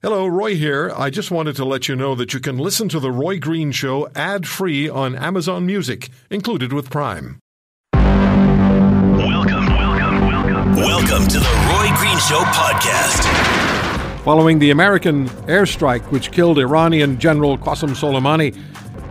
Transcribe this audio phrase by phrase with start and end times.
[0.00, 0.92] Hello, Roy here.
[0.96, 3.72] I just wanted to let you know that you can listen to The Roy Green
[3.72, 7.40] Show ad free on Amazon Music, included with Prime.
[7.94, 10.76] Welcome, welcome, welcome.
[10.76, 13.24] Welcome to The Roy Green Show podcast.
[14.22, 18.56] Following the American airstrike which killed Iranian General Qasem Soleimani,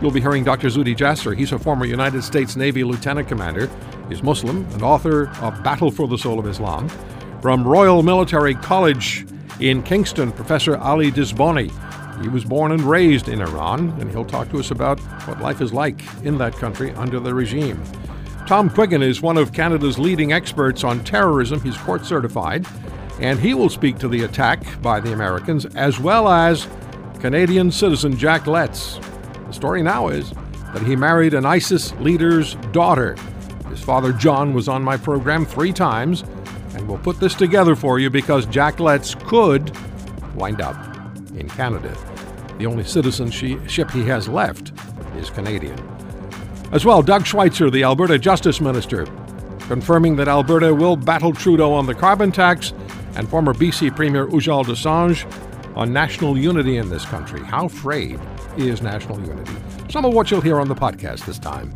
[0.01, 0.69] you'll be hearing Dr.
[0.69, 1.35] Zuhdi Jasser.
[1.35, 3.69] He's a former United States Navy lieutenant commander.
[4.07, 6.87] He's Muslim and author of Battle for the Soul of Islam.
[7.41, 9.25] From Royal Military College,
[9.59, 11.71] in Kingston, Professor Ali Dizboni.
[12.21, 15.61] He was born and raised in Iran, and he'll talk to us about what life
[15.61, 17.81] is like in that country under the regime.
[18.47, 21.61] Tom Quiggin is one of Canada's leading experts on terrorism.
[21.61, 22.65] He's court certified,
[23.19, 26.67] and he will speak to the attack by the Americans as well as
[27.19, 28.99] Canadian citizen Jack Letts.
[29.47, 30.31] The story now is
[30.73, 33.15] that he married an ISIS leader's daughter.
[33.69, 36.23] His father, John, was on my program three times
[36.77, 39.75] and we'll put this together for you because Jack Letts could
[40.35, 40.75] wind up
[41.35, 41.97] in Canada.
[42.59, 44.71] The only citizenship he has left
[45.17, 45.77] is Canadian.
[46.71, 49.07] As well, Doug Schweitzer, the Alberta Justice Minister,
[49.61, 52.73] confirming that Alberta will battle Trudeau on the carbon tax
[53.15, 55.25] and former BC Premier Ujjal Dosanjh
[55.75, 57.41] on national unity in this country.
[57.43, 58.19] How frayed
[58.55, 59.53] is national unity?
[59.89, 61.73] Some of what you'll hear on the podcast this time.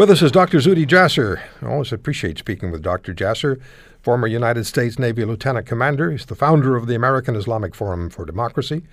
[0.00, 0.56] With us is Dr.
[0.60, 1.42] Zuhdi Jasser.
[1.60, 3.12] I always appreciate speaking with Dr.
[3.12, 3.60] Jasser,
[4.00, 6.10] former United States Navy Lieutenant Commander.
[6.10, 8.84] He's the founder of the American Islamic Forum for Democracy,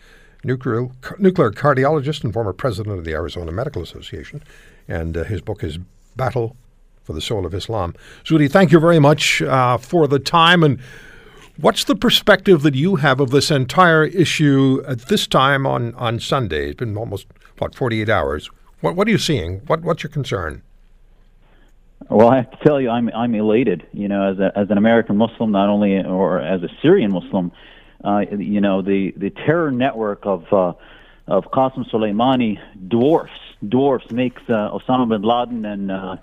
[0.44, 4.44] nuclear, nuclear cardiologist, and former president of the Arizona Medical Association.
[4.90, 5.80] And uh, his book is
[6.18, 6.58] Battle
[7.04, 7.96] for the Soul of Islam.
[8.26, 10.62] Zuhdi, thank you very much uh, for the time.
[10.62, 10.78] And
[11.56, 16.20] what's the perspective that you have of this entire issue at this time on, on
[16.20, 16.72] Sunday?
[16.72, 17.28] It's been almost,
[17.60, 18.50] what, 48 hours.
[18.82, 19.60] What, what are you seeing?
[19.68, 20.64] What, what's your concern?
[22.10, 23.86] Well, I have to tell you, I'm I'm elated.
[23.92, 27.52] You know, as a, as an American Muslim, not only or as a Syrian Muslim,
[28.04, 30.74] uh, you know, the the terror network of uh,
[31.28, 33.32] of Qasem Soleimani dwarfs
[33.68, 36.16] dwarfs makes uh, Osama bin Laden and uh,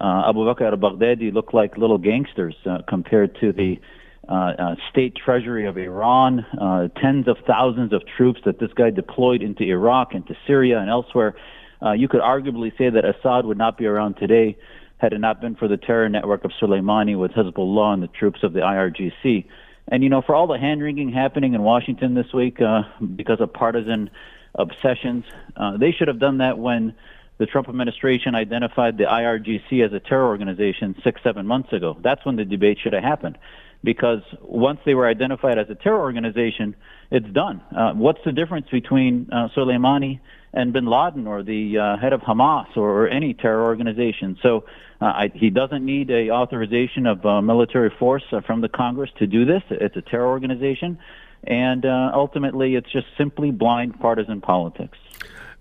[0.00, 3.80] uh, Abu Bakr al-Baghdadi look like little gangsters uh, compared to the
[4.28, 8.90] uh, uh, state treasury of Iran, uh, tens of thousands of troops that this guy
[8.90, 11.34] deployed into Iraq, into Syria, and elsewhere.
[11.82, 14.56] Uh, you could arguably say that Assad would not be around today
[14.98, 18.42] had it not been for the terror network of Soleimani with Hezbollah and the troops
[18.42, 19.46] of the IRGC.
[19.90, 22.82] And, you know, for all the hand wringing happening in Washington this week uh,
[23.16, 24.10] because of partisan
[24.54, 25.24] obsessions,
[25.56, 26.94] uh, they should have done that when
[27.38, 31.96] the Trump administration identified the IRGC as a terror organization six, seven months ago.
[32.02, 33.38] That's when the debate should have happened.
[33.84, 36.74] Because once they were identified as a terror organization,
[37.12, 37.62] it's done.
[37.74, 40.18] Uh, what's the difference between uh, Soleimani
[40.52, 44.36] and bin Laden or the uh, head of Hamas or, or any terror organization?
[44.42, 44.64] So
[45.00, 49.10] uh, I, he doesn't need a authorization of uh, military force uh, from the Congress
[49.18, 49.62] to do this.
[49.70, 50.98] It's a terror organization,
[51.44, 54.98] and uh, ultimately, it's just simply blind partisan politics.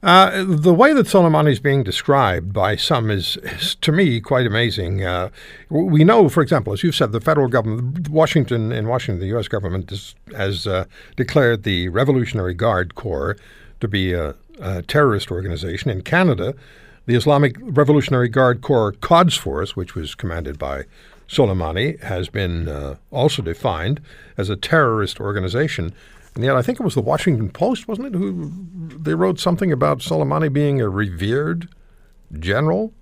[0.03, 4.45] Uh, the way that Soleimani is being described by some is, is to me, quite
[4.45, 5.03] amazing.
[5.03, 5.29] Uh,
[5.69, 9.47] we know, for example, as you've said, the federal government, Washington, in Washington, the U.S.
[9.47, 10.67] government has, has
[11.15, 13.37] declared the Revolutionary Guard Corps
[13.79, 15.89] to be a, a terrorist organization.
[15.89, 16.53] In Canada,
[17.07, 20.83] the Islamic Revolutionary Guard Corps Quds Force, which was commanded by
[21.27, 24.01] Soleimani, has been uh, also defined
[24.37, 25.93] as a terrorist organization.
[26.35, 28.51] And yet, I think it was the Washington Post, wasn't it, who
[28.99, 31.69] they wrote something about Soleimani being a revered
[32.39, 32.93] general.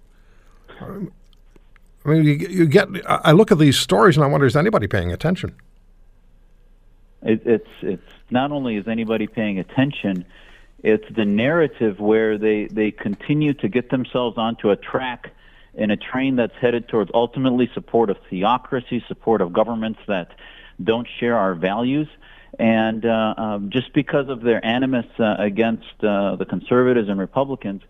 [0.80, 1.08] I
[2.06, 2.88] mean, you, you get.
[3.08, 5.56] I look at these stories and I wonder: is anybody paying attention?
[7.24, 10.26] It, it's it's not only is anybody paying attention,
[10.86, 15.32] it's the narrative where they, they continue to get themselves onto a track
[15.74, 20.30] in a train that's headed towards ultimately support of theocracy, support of governments that
[20.82, 22.08] don't share our values.
[22.60, 27.82] And uh, um, just because of their animus uh, against uh, the conservatives and Republicans,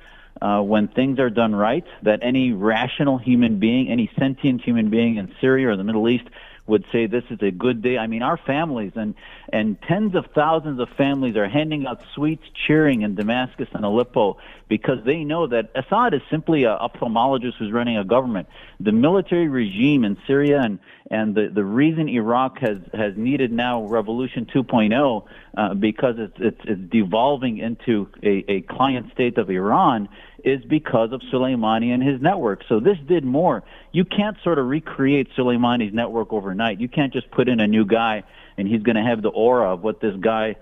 [0.42, 5.18] uh, when things are done right, that any rational human being, any sentient human being
[5.18, 6.26] in Syria or the Middle East
[6.68, 7.98] would say this is a good day.
[7.98, 9.16] I mean, our families and
[9.52, 14.38] and tens of thousands of families are handing out sweets, cheering in Damascus and Aleppo
[14.68, 18.48] because they know that Assad is simply a ophthalmologist who's running a government.
[18.80, 20.80] The military regime in Syria and
[21.12, 25.26] and the the reason Iraq has has needed now Revolution 2.0
[25.56, 30.10] uh, because it's, it's it's devolving into a, a client state of Iran
[30.46, 32.64] is because of Soleimani and his network.
[32.70, 33.64] So this did more.
[33.92, 36.80] You can't sort of recreate Soleimani's network overnight.
[36.80, 38.24] You can't just put in a new guy
[38.58, 40.56] and he's going to have the aura of what this guy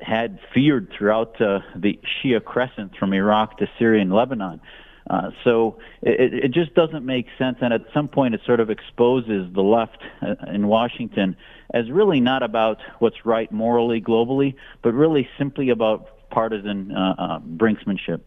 [0.00, 4.60] had feared throughout uh, the Shia crescent from Iraq to Syria and Lebanon.
[5.08, 8.70] Uh, so it, it just doesn't make sense, and at some point it sort of
[8.70, 11.36] exposes the left uh, in Washington
[11.72, 17.38] as really not about what's right morally globally, but really simply about partisan uh, uh,
[17.38, 18.20] brinksmanship.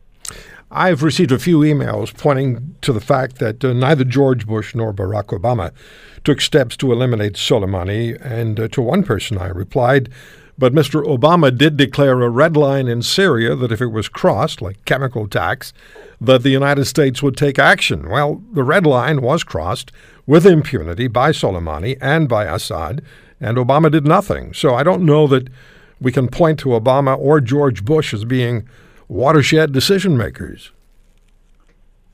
[0.71, 4.93] I've received a few emails pointing to the fact that uh, neither George Bush nor
[4.93, 5.71] Barack Obama
[6.23, 10.09] took steps to eliminate Soleimani, and uh, to one person I replied,
[10.59, 11.03] but Mr.
[11.03, 15.23] Obama did declare a red line in Syria that if it was crossed, like chemical
[15.23, 15.73] attacks,
[16.19, 18.09] that the United States would take action.
[18.09, 19.91] Well, the red line was crossed
[20.27, 23.01] with impunity by Soleimani and by Assad,
[23.39, 24.53] and Obama did nothing.
[24.53, 25.47] So I don't know that
[26.01, 28.67] we can point to Obama or George Bush as being
[29.09, 30.71] watershed decision makers.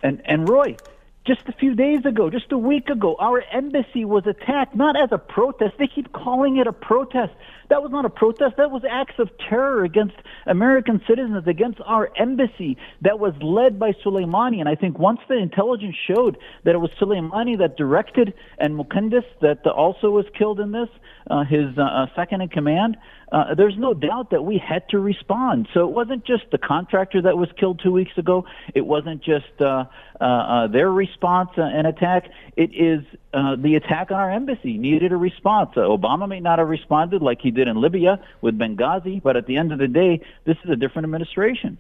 [0.01, 0.77] And and Roy,
[1.25, 5.09] just a few days ago, just a week ago, our embassy was attacked not as
[5.11, 5.73] a protest.
[5.79, 7.33] They keep calling it a protest.
[7.69, 8.57] That was not a protest.
[8.57, 10.15] That was acts of terror against
[10.45, 14.59] American citizens, against our embassy that was led by Soleimani.
[14.59, 19.25] And I think once the intelligence showed that it was Soleimani that directed and Mohandes
[19.41, 20.89] that also was killed in this,
[21.31, 22.97] uh, his uh, uh second in command,
[23.31, 25.67] uh, there's no doubt that we had to respond.
[25.73, 28.45] So it wasn't just the contractor that was killed two weeks ago.
[28.73, 29.85] It wasn't just uh,
[30.19, 32.29] uh, uh their response uh, and attack.
[32.55, 35.71] It is uh, the attack on our embassy needed a response.
[35.75, 39.57] Obama may not have responded like he did in Libya with Benghazi, but at the
[39.57, 41.79] end of the day, this is a different administration.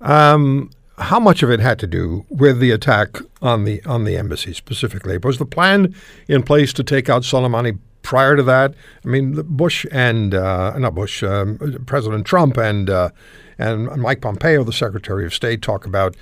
[0.00, 4.16] Um, how much of it had to do with the attack on the on the
[4.16, 5.16] embassy specifically?
[5.18, 5.94] Was the plan
[6.28, 7.78] in place to take out Soleimani
[8.10, 8.74] prior to that,
[9.04, 13.10] I mean, Bush and uh, not Bush, um, President Trump and uh,
[13.56, 16.16] and Mike Pompeo, the Secretary of State, talk about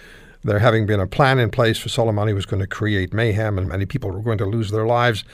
[0.45, 3.69] there having been a plan in place for Soleimani was going to create mayhem and
[3.69, 5.25] many people were going to lose their lives.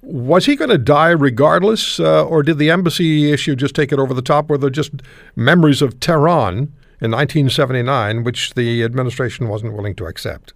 [0.00, 3.98] Was he going to die regardless, uh, or did the embassy issue just take it
[3.98, 4.48] over the top?
[4.48, 4.92] Were there just
[5.36, 6.72] memories of Tehran
[7.02, 10.54] in 1979, which the administration wasn't willing to accept?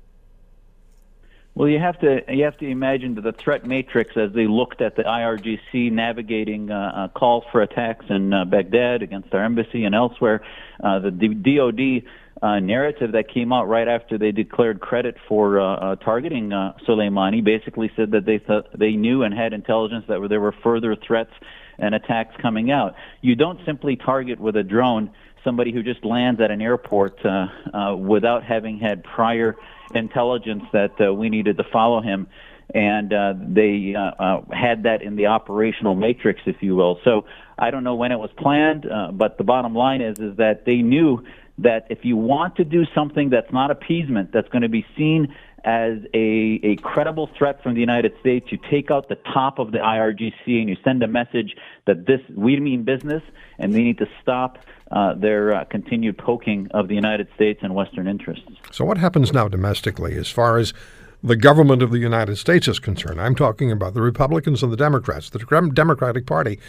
[1.56, 4.82] Well, you have to you have to imagine that the threat matrix as they looked
[4.82, 9.84] at the IRGC navigating uh, uh, calls for attacks in uh, Baghdad against our embassy
[9.84, 10.42] and elsewhere.
[10.84, 12.02] Uh, the D- DoD
[12.42, 16.50] uh, narrative that came out right after they declared credit for uh, targeting
[16.86, 20.94] Soleimani basically said that they th- they knew and had intelligence that there were further
[20.94, 21.32] threats
[21.78, 22.96] and attacks coming out.
[23.22, 25.10] You don't simply target with a drone
[25.42, 27.18] somebody who just lands at an airport
[27.98, 29.56] without having had prior
[29.94, 32.28] intelligence that uh, we needed to follow him.
[32.74, 36.98] And uh, they uh, uh, had that in the operational matrix, if you will.
[37.04, 37.24] So
[37.56, 40.64] I don't know when it was planned, uh, but the bottom line is is that
[40.66, 41.22] they knew
[41.58, 45.34] that if you want to do something that's not appeasement, that's going to be seen
[45.66, 49.72] as a, a credible threat from the United States, you take out the top of
[49.72, 53.22] the IRGC and you send a message that this we mean business
[53.58, 54.58] and they need to stop
[54.92, 58.46] uh, their uh, continued poking of the United States and Western interests.
[58.70, 60.72] So, what happens now domestically as far as
[61.20, 63.20] the government of the United States is concerned?
[63.20, 65.30] I'm talking about the Republicans and the Democrats.
[65.30, 66.60] The Democratic Party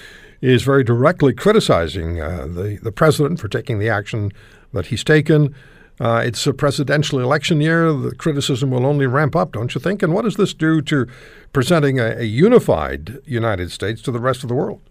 [0.42, 4.32] is very directly criticizing uh, the, the president for taking the action
[4.74, 5.54] that he's taken.
[6.00, 7.92] Uh, it's a presidential election year.
[7.92, 10.04] The criticism will only ramp up, don't you think?
[10.04, 11.08] And what does this do to
[11.54, 14.82] presenting a, a unified United States to the rest of the world?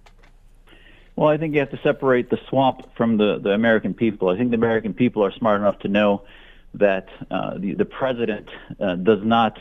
[1.15, 4.29] Well, I think you have to separate the swamp from the, the American people.
[4.29, 6.25] I think the American people are smart enough to know
[6.75, 8.51] that uh, the, the president
[8.81, 9.59] uh, does not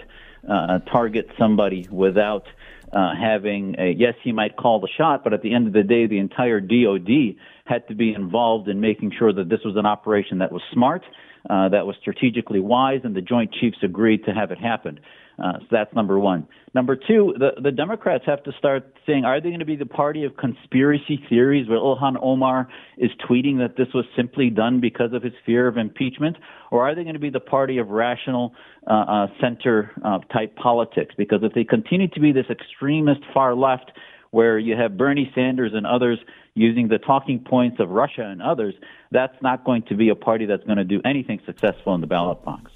[0.49, 2.45] uh, target somebody without
[2.91, 5.83] uh, having a, yes, he might call the shot, but at the end of the
[5.83, 7.35] day, the entire DOD
[7.65, 11.03] had to be involved in making sure that this was an operation that was smart,
[11.49, 14.99] uh, that was strategically wise, and the Joint Chiefs agreed to have it happen.
[15.37, 16.47] Uh, so that's number one.
[16.73, 19.85] Number two, the, the Democrats have to start saying, are they going to be the
[19.85, 25.11] party of conspiracy theories where Ilhan Omar is tweeting that this was simply done because
[25.13, 26.37] of his fear of impeachment?
[26.71, 28.53] Or are they going to be the party of rational
[28.87, 31.13] uh, uh, center uh, type politics?
[31.17, 33.91] Because if they continue to be this extremist far left,
[34.31, 36.19] where you have Bernie Sanders and others
[36.55, 38.73] using the talking points of Russia and others,
[39.15, 42.07] that's not going to be a party that's going to do anything successful in the
[42.07, 42.71] ballot box.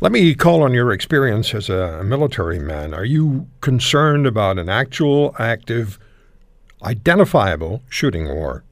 [0.00, 2.94] Let me call on your experience as a military man.
[2.94, 5.98] Are you concerned about an actual, active,
[6.82, 8.64] identifiable shooting war?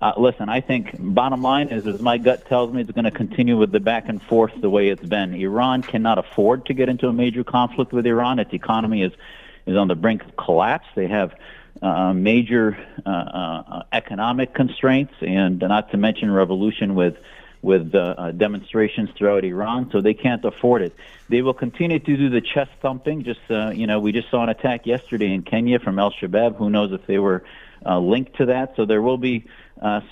[0.00, 3.10] Uh, listen, I think bottom line is, as my gut tells me, it's going to
[3.10, 5.34] continue with the back and forth the way it's been.
[5.34, 8.38] Iran cannot afford to get into a major conflict with Iran.
[8.38, 9.12] Its economy is
[9.66, 10.86] is on the brink of collapse.
[10.94, 11.34] They have
[11.82, 17.16] uh, major uh, uh, economic constraints, and not to mention revolution with
[17.60, 20.94] with uh, uh, demonstrations throughout Iran, so they can't afford it.
[21.28, 23.24] They will continue to do the chest thumping.
[23.24, 23.40] Just
[23.76, 26.56] you know, we just saw an attack yesterday in Kenya from Al Shabaab.
[26.56, 27.44] Who knows if they were
[27.84, 28.74] linked to that?
[28.76, 29.44] So there will be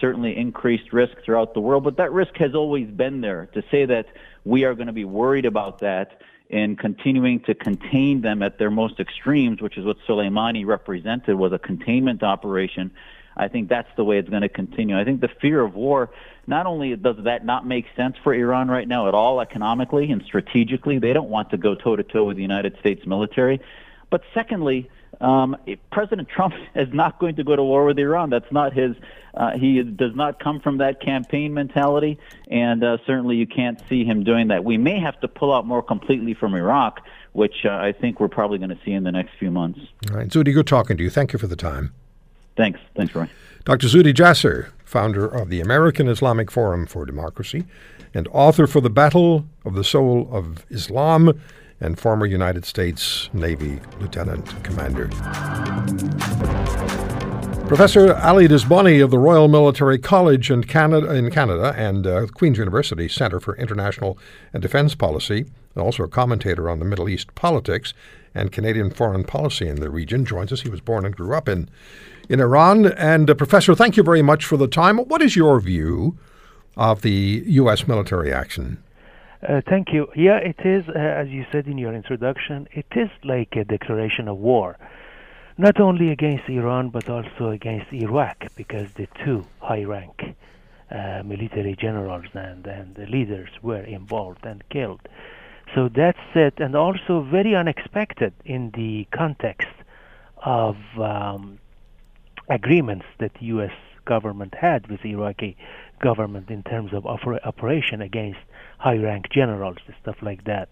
[0.01, 3.49] certainly increased risk throughout the world, but that risk has always been there.
[3.55, 4.07] To say that
[4.45, 8.71] we are going to be worried about that in continuing to contain them at their
[8.71, 12.93] most extremes, which is what Soleimani represented was a containment operation.
[13.37, 14.99] I think that's the way it's going to continue.
[14.99, 16.11] I think the fear of war,
[16.47, 20.23] not only does that not make sense for Iran right now at all economically and
[20.25, 23.61] strategically, they don't want to go toe to toe with the United States military.
[24.09, 24.89] But secondly,
[25.21, 25.57] um,
[25.91, 28.31] President Trump is not going to go to war with Iran.
[28.31, 28.97] That's not his.
[29.35, 32.19] Uh, he does not come from that campaign mentality,
[32.51, 34.65] and uh, certainly you can't see him doing that.
[34.65, 37.01] We may have to pull out more completely from Iraq,
[37.33, 39.81] which uh, I think we're probably going to see in the next few months.
[40.11, 41.11] All right, Zuhdi, good talking to you.
[41.11, 41.93] Thank you for the time.
[42.57, 42.81] Thanks.
[42.95, 43.29] Thanks, Roy.
[43.65, 43.89] Dr.
[43.89, 47.67] Zuhdi Jasser, founder of the American Islamic Forum for Democracy
[48.15, 51.39] and author for The Battle of the Soul of Islam
[51.81, 55.09] and former United States Navy Lieutenant Commander.
[57.67, 62.59] Professor Ali Dizboni of the Royal Military College in Canada, in Canada and uh, Queen's
[62.59, 64.17] University Center for International
[64.53, 67.93] and Defense Policy, and also a commentator on the Middle East politics
[68.37, 70.61] and Canadian foreign policy in the region, joins us.
[70.61, 71.69] He was born and grew up in,
[72.29, 72.87] in Iran.
[72.87, 74.99] And, uh, Professor, thank you very much for the time.
[74.99, 76.17] What is your view
[76.77, 77.89] of the U.S.
[77.89, 78.81] military action?
[79.43, 80.09] Uh, thank you.
[80.17, 84.29] Yeah, it is, uh, as you said in your introduction, it is like a declaration
[84.29, 84.79] of war,
[85.59, 90.35] not only against Iran but also against Iraq, because the two high-rank
[90.91, 95.01] uh, military generals and, and leaders were involved and killed.
[95.75, 99.69] So that's it, and also very unexpected in the context
[100.39, 101.59] of um,
[102.49, 103.73] agreements that U.S.
[104.05, 105.57] government had with the Iraqi
[106.01, 108.39] government in terms of oper- operation against
[108.79, 110.69] high rank generals and stuff like that.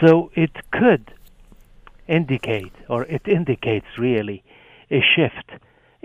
[0.00, 1.12] So it could
[2.08, 4.42] indicate, or it indicates really,
[4.90, 5.50] a shift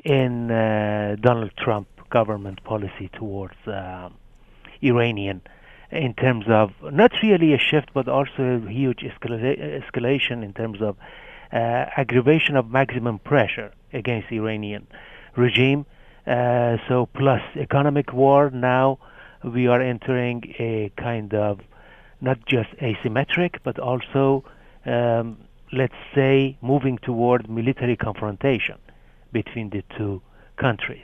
[0.03, 4.09] in uh, Donald Trump government policy towards uh,
[4.81, 5.41] Iranian
[5.91, 10.81] in terms of not really a shift, but also a huge escala- escalation in terms
[10.81, 10.95] of
[11.51, 14.87] uh, aggravation of maximum pressure against Iranian
[15.35, 15.85] regime.
[16.27, 18.99] Uh, so plus economic war now
[19.43, 21.59] we are entering a kind of
[22.21, 24.43] not just asymmetric, but also,
[24.85, 25.37] um,
[25.71, 28.75] let's say, moving toward military confrontation
[29.31, 30.21] between the two
[30.57, 31.03] countries.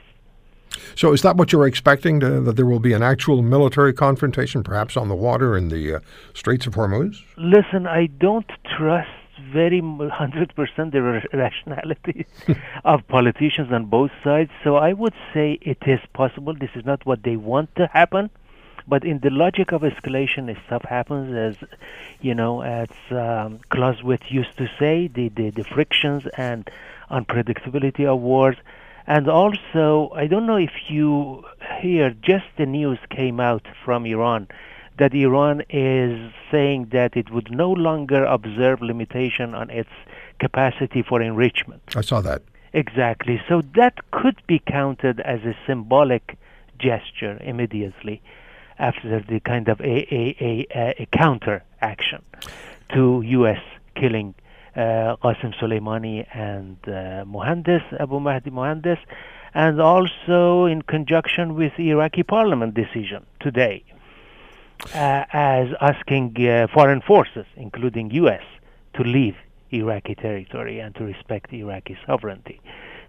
[0.94, 2.20] So, is that what you're expecting?
[2.20, 5.96] To, that there will be an actual military confrontation, perhaps on the water in the
[5.96, 6.00] uh,
[6.34, 7.22] Straits of Hormuz?
[7.38, 9.08] Listen, I don't trust
[9.52, 12.26] very 100% the rationality
[12.84, 14.50] of politicians on both sides.
[14.64, 16.54] So I would say it is possible.
[16.54, 18.30] This is not what they want to happen.
[18.88, 21.68] But in the logic of escalation, if stuff happens, as
[22.20, 26.70] you know, as um, Clausewitz used to say, the, the, the frictions and
[27.10, 28.56] unpredictability of wars.
[29.08, 31.44] And also, I don't know if you
[31.80, 34.48] hear, just the news came out from Iran
[34.98, 39.90] that Iran is saying that it would no longer observe limitation on its
[40.38, 41.82] capacity for enrichment.
[41.94, 42.42] I saw that.
[42.72, 43.40] Exactly.
[43.48, 46.36] So that could be counted as a symbolic
[46.78, 48.22] gesture immediately
[48.78, 52.22] after the kind of a, a, a, a counter action
[52.92, 53.60] to U.S.
[53.94, 54.34] killing
[54.74, 58.98] uh, Qasem Soleimani and uh, Mohandes, Abu Mahdi Mohandes,
[59.54, 63.82] and also in conjunction with the Iraqi parliament decision today
[64.94, 68.42] as asking uh, foreign forces, including U.S.,
[68.94, 69.36] to leave
[69.70, 72.60] Iraqi territory and to respect Iraqi sovereignty.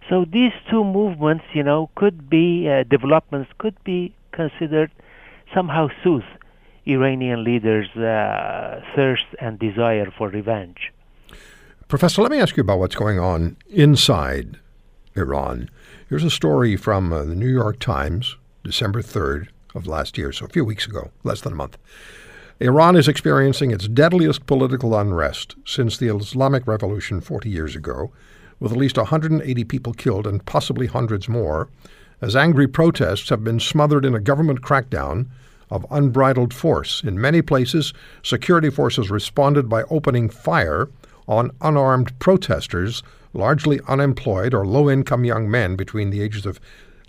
[0.09, 4.91] So these two movements, you know, could be uh, developments could be considered
[5.53, 6.23] somehow soothe
[6.87, 10.93] Iranian leaders' uh, thirst and desire for revenge.
[11.87, 14.59] Professor, let me ask you about what's going on inside
[15.15, 15.69] Iran.
[16.09, 19.47] Here's a story from uh, the New York Times, December 3rd
[19.77, 21.77] of last year, so a few weeks ago, less than a month.
[22.59, 28.11] Iran is experiencing its deadliest political unrest since the Islamic Revolution 40 years ago,
[28.59, 31.69] with at least 180 people killed and possibly hundreds more,
[32.19, 35.27] as angry protests have been smothered in a government crackdown
[35.69, 37.03] of unbridled force.
[37.03, 37.93] In many places,
[38.23, 40.89] security forces responded by opening fire
[41.27, 43.03] on unarmed protesters,
[43.33, 46.59] largely unemployed or low income young men between the ages of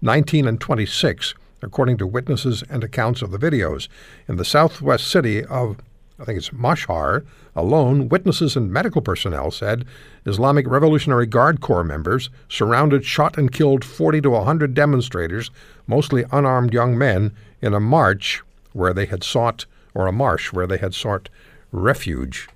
[0.03, 3.89] 19 and 26, according to witnesses and accounts of the videos.
[4.29, 5.79] In the southwest city of,
[6.19, 9.85] I think it's Mashhad, alone, witnesses and medical personnel said
[10.27, 15.51] Islamic Revolutionary Guard Corps members surrounded, shot, and killed 40 to 100 demonstrators,
[15.87, 20.67] mostly unarmed young men, in a march where they had sought, or a marsh where
[20.67, 21.29] they had sought
[21.73, 22.49] refuge.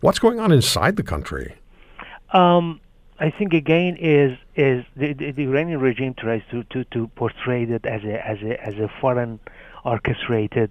[0.00, 1.56] What's going on inside the country?
[2.32, 2.80] Um,
[3.22, 7.64] I think again is is the, the, the, Iranian regime tries to, to, to portray
[7.64, 9.38] it as a as a as a foreign
[9.84, 10.70] orchestrated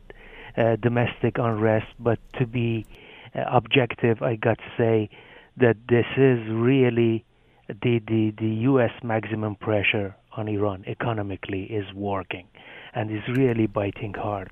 [0.58, 2.88] uh, domestic unrest, but to be
[3.36, 5.10] uh, objective, I got to say
[5.58, 7.24] that this is really
[7.68, 8.92] the, the, the U.S.
[9.04, 12.48] maximum pressure on Iran economically is working
[12.96, 14.50] and is really biting hard.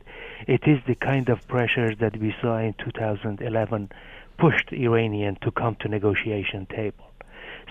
[0.47, 3.89] It is the kind of pressure that we saw in 2011
[4.37, 7.06] pushed Iranian to come to negotiation table.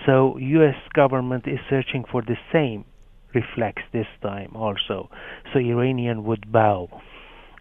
[0.05, 0.75] So U.S.
[0.93, 2.85] government is searching for the same
[3.33, 5.09] reflex this time also.
[5.51, 7.01] So Iranian would bow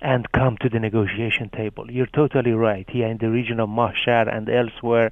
[0.01, 1.91] and come to the negotiation table.
[1.91, 2.89] You're totally right.
[2.89, 5.11] Here in the region of Mashhad and elsewhere,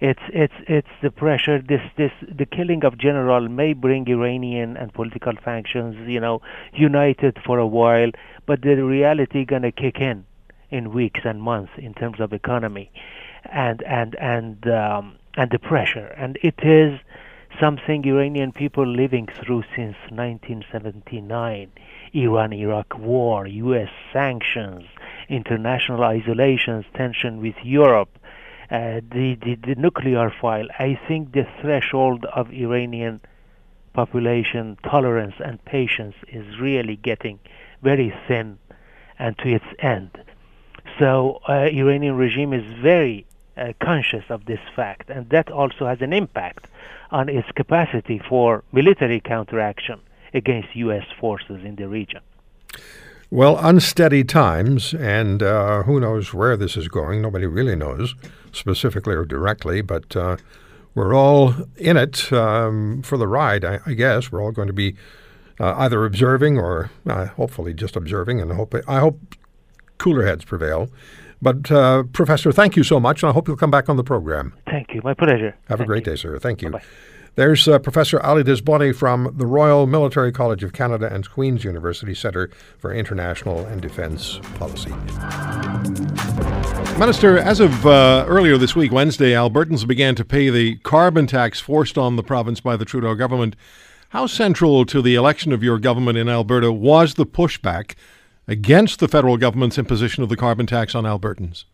[0.00, 1.62] it's it's it's the pressure.
[1.62, 7.38] This this the killing of general may bring Iranian and political factions, you know, united
[7.46, 8.10] for a while,
[8.44, 10.24] but the reality gonna kick in
[10.70, 12.90] in weeks and months in terms of economy,
[13.44, 16.06] and and and um, and the pressure.
[16.16, 16.98] And it is
[17.60, 21.70] something Iranian people living through since 1979.
[22.12, 23.90] Iran-Iraq war, U.S.
[24.12, 24.84] sanctions,
[25.28, 28.18] international isolations, tension with Europe,
[28.70, 30.66] uh, the, the, the nuclear file.
[30.78, 33.20] I think the threshold of Iranian
[33.92, 37.38] population tolerance and patience is really getting
[37.82, 38.58] very thin
[39.18, 40.10] and to its end.
[40.98, 43.26] So uh, Iranian regime is very
[43.56, 46.66] uh, conscious of this fact, and that also has an impact
[47.10, 50.00] on its capacity for military counteraction
[50.32, 51.06] against U.S.
[51.20, 52.20] forces in the region.
[53.30, 57.22] Well, unsteady times, and uh, who knows where this is going?
[57.22, 58.14] Nobody really knows,
[58.52, 60.36] specifically or directly, but uh,
[60.94, 64.30] we're all in it um, for the ride, I, I, guess.
[64.30, 64.94] We're all going to be
[65.58, 69.18] uh, either observing or uh, hopefully just observing, and hope, I hope
[69.98, 70.88] cooler heads prevail.
[71.44, 74.02] But, uh, Professor, thank you so much, and I hope you'll come back on the
[74.02, 74.54] program.
[74.64, 75.02] Thank you.
[75.04, 75.54] My pleasure.
[75.68, 76.12] Have thank a great you.
[76.12, 76.38] day, sir.
[76.38, 76.70] Thank you.
[76.70, 76.84] Bye-bye.
[77.34, 82.14] There's uh, Professor Ali Dizboni from the Royal Military College of Canada and Queen's University
[82.14, 82.48] Centre
[82.78, 84.90] for International and Defence Policy.
[86.98, 91.60] Minister, as of uh, earlier this week, Wednesday, Albertans began to pay the carbon tax
[91.60, 93.54] forced on the province by the Trudeau government.
[94.10, 97.96] How central to the election of your government in Alberta was the pushback
[98.46, 101.64] against the federal government's imposition of the carbon tax on Albertans?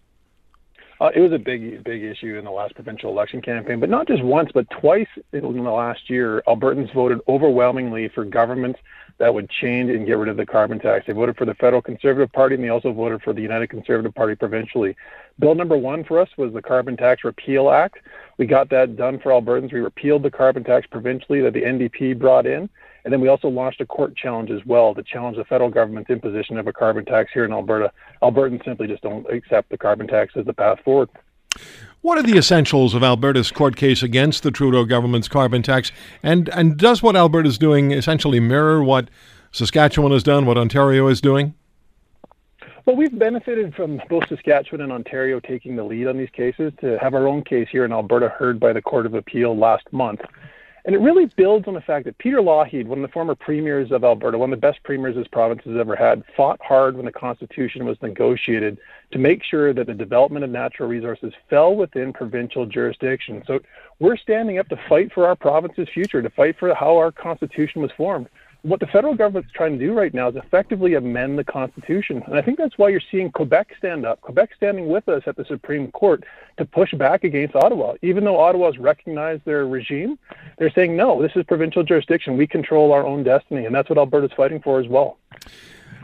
[1.00, 4.06] Uh, it was a big, big issue in the last provincial election campaign, but not
[4.06, 6.42] just once, but twice in the last year.
[6.46, 8.78] Albertans voted overwhelmingly for governments
[9.16, 11.06] that would change and get rid of the carbon tax.
[11.06, 14.14] They voted for the federal Conservative Party, and they also voted for the United Conservative
[14.14, 14.94] Party provincially.
[15.38, 17.98] Bill number one for us was the Carbon Tax Repeal Act.
[18.36, 19.72] We got that done for Albertans.
[19.72, 22.68] We repealed the carbon tax provincially that the NDP brought in.
[23.04, 26.10] And then we also launched a court challenge as well to challenge the federal government's
[26.10, 27.92] imposition of a carbon tax here in Alberta.
[28.22, 31.08] Albertans simply just don't accept the carbon tax as the path forward.
[32.02, 35.92] What are the essentials of Alberta's court case against the Trudeau government's carbon tax?
[36.22, 39.10] And and does what Alberta is doing essentially mirror what
[39.52, 41.54] Saskatchewan has done, what Ontario is doing?
[42.86, 46.98] Well, we've benefited from both Saskatchewan and Ontario taking the lead on these cases to
[46.98, 50.20] have our own case here in Alberta heard by the Court of Appeal last month.
[50.84, 53.92] And it really builds on the fact that Peter Lougheed, one of the former premiers
[53.92, 57.04] of Alberta, one of the best premiers this province has ever had, fought hard when
[57.04, 58.78] the Constitution was negotiated
[59.12, 63.42] to make sure that the development of natural resources fell within provincial jurisdiction.
[63.46, 63.60] So
[63.98, 67.82] we're standing up to fight for our province's future, to fight for how our Constitution
[67.82, 68.28] was formed
[68.62, 72.22] what the federal government's trying to do right now is effectively amend the Constitution.
[72.26, 75.36] And I think that's why you're seeing Quebec stand up, Quebec standing with us at
[75.36, 76.24] the Supreme Court
[76.58, 77.94] to push back against Ottawa.
[78.02, 80.18] Even though Ottawa's recognized their regime,
[80.58, 82.36] they're saying, no, this is provincial jurisdiction.
[82.36, 83.64] We control our own destiny.
[83.64, 85.18] And that's what Alberta's fighting for as well.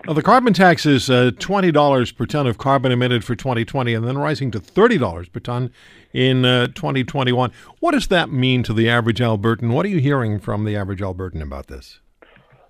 [0.07, 4.07] Now, the carbon tax is uh, $20 per ton of carbon emitted for 2020 and
[4.07, 5.73] then rising to $30 per ton
[6.13, 7.51] in uh, 2021.
[7.81, 9.73] What does that mean to the average Albertan?
[9.73, 12.01] What are you hearing from the average Albertan about this?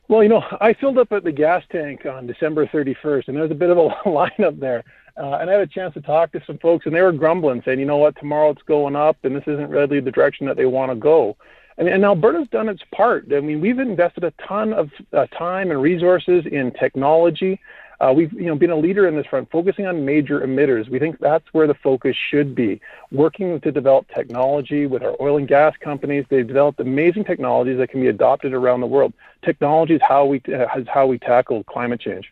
[0.09, 3.43] Well, you know, I filled up at the gas tank on December 31st, and there
[3.43, 4.85] was a bit of a line up there.
[5.17, 7.63] Uh, and I had a chance to talk to some folks, and they were grumbling,
[7.65, 10.57] saying, you know what, tomorrow it's going up, and this isn't really the direction that
[10.57, 11.37] they want to go.
[11.79, 13.27] And, and Alberta's done its part.
[13.33, 17.61] I mean, we've invested a ton of uh, time and resources in technology.
[18.01, 20.89] Uh, we've you know been a leader in this front, focusing on major emitters.
[20.89, 22.81] We think that's where the focus should be.
[23.11, 27.89] Working to develop technology with our oil and gas companies, they've developed amazing technologies that
[27.89, 29.13] can be adopted around the world.
[29.43, 32.31] Technology is how we uh, is how we tackle climate change.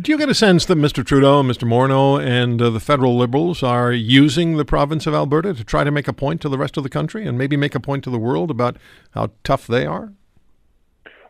[0.00, 1.04] Do you get a sense that Mr.
[1.04, 1.66] Trudeau, and Mr.
[1.66, 5.90] Morneau, and uh, the federal Liberals are using the province of Alberta to try to
[5.90, 8.10] make a point to the rest of the country and maybe make a point to
[8.10, 8.76] the world about
[9.12, 10.12] how tough they are?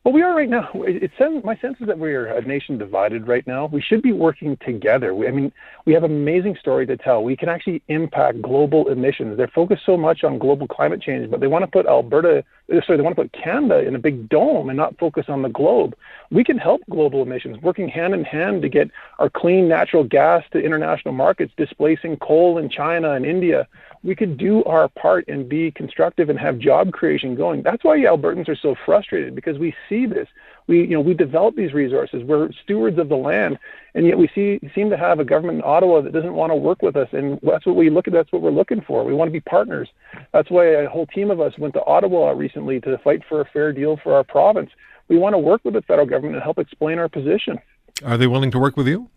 [0.08, 0.70] Well, we are right now.
[0.74, 3.66] It, it my sense is that we are a nation divided right now.
[3.66, 5.14] We should be working together.
[5.14, 5.52] We, I mean,
[5.84, 7.22] we have an amazing story to tell.
[7.22, 9.36] We can actually impact global emissions.
[9.36, 12.80] They're focused so much on global climate change, but they want to put Alberta Uh,
[12.86, 15.48] sorry, they want to put Canada in a big dome and not focus on the
[15.48, 15.96] globe.
[16.30, 20.44] We can help global emissions, working hand in hand to get our clean natural gas
[20.52, 23.66] to international markets, displacing coal in China and India.
[24.02, 27.62] We could do our part and be constructive and have job creation going.
[27.62, 30.28] That's why Albertans are so frustrated because we see this.
[30.68, 32.22] We, you know, we develop these resources.
[32.22, 33.58] We're stewards of the land,
[33.94, 36.56] and yet we see seem to have a government in Ottawa that doesn't want to
[36.56, 37.08] work with us.
[37.12, 38.12] And that's what we look at.
[38.12, 39.02] That's what we're looking for.
[39.02, 39.88] We want to be partners.
[40.32, 43.46] That's why a whole team of us went to Ottawa recently to fight for a
[43.46, 44.70] fair deal for our province.
[45.08, 47.58] We want to work with the federal government and help explain our position.
[48.04, 49.08] Are they willing to work with you?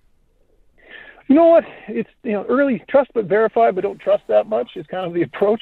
[1.27, 1.63] You know what?
[1.87, 5.13] It's you know early trust but verify, but don't trust that much is kind of
[5.13, 5.61] the approach.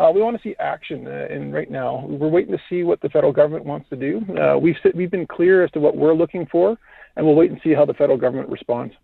[0.00, 2.98] Uh, we want to see action, uh, and right now we're waiting to see what
[3.02, 4.24] the federal government wants to do.
[4.34, 6.78] Uh, we've we've been clear as to what we're looking for,
[7.16, 8.94] and we'll wait and see how the federal government responds.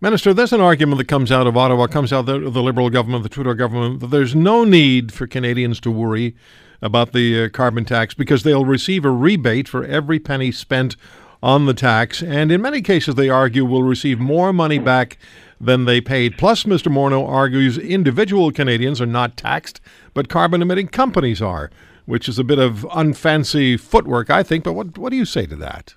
[0.00, 3.24] Minister, there's an argument that comes out of Ottawa, comes out of the Liberal government,
[3.24, 6.34] the Trudeau government, that there's no need for Canadians to worry
[6.80, 10.96] about the uh, carbon tax because they'll receive a rebate for every penny spent
[11.42, 15.18] on the tax, and in many cases, they argue will receive more money back
[15.62, 16.36] than they paid.
[16.36, 16.90] Plus, Mr.
[16.90, 19.80] Morneau argues individual Canadians are not taxed,
[20.14, 21.70] but carbon emitting companies are,
[22.06, 24.64] which is a bit of unfancy footwork, I think.
[24.64, 25.94] But what, what do you say to that?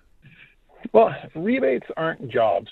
[0.94, 2.70] Well, rebates aren't jobs.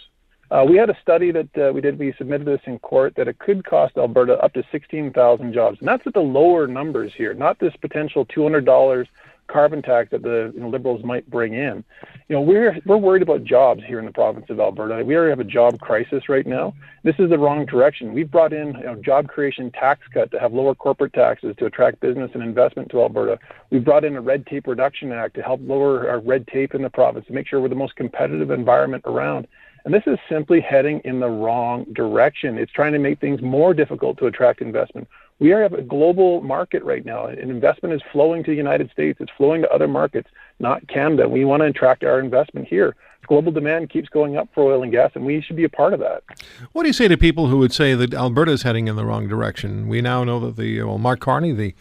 [0.52, 1.98] Uh, we had a study that uh, we did.
[1.98, 5.88] We submitted this in court that it could cost Alberta up to 16,000 jobs, and
[5.88, 9.08] that's at the lower numbers here, not this potential $200
[9.54, 11.84] carbon tax that the you know, liberals might bring in.
[12.28, 15.06] You know, we're we're worried about jobs here in the province of Alberta.
[15.06, 16.74] We already have a job crisis right now.
[17.04, 18.14] This is the wrong direction.
[18.14, 21.68] We've brought in you know, job creation tax cut to have lower corporate taxes to
[21.68, 23.38] attract business and investment to Alberta.
[23.70, 26.82] We've brought in a red tape reduction act to help lower our red tape in
[26.82, 29.48] the province to make sure we're the most competitive environment around.
[29.86, 32.58] And this is simply heading in the wrong direction.
[32.58, 35.08] It's trying to make things more difficult to attract investment
[35.44, 39.20] we have a global market right now, and investment is flowing to the United States.
[39.20, 40.30] It's flowing to other markets,
[40.60, 41.28] not Canada.
[41.28, 42.96] We want to attract our investment here.
[43.28, 45.94] Global demand keeps going up for oil and gas, and we should be a part
[45.94, 46.24] of that.
[46.72, 49.04] What do you say to people who would say that Alberta is heading in the
[49.04, 49.90] wrong direction?
[49.90, 51.76] We now know that the well, Mark Carney, the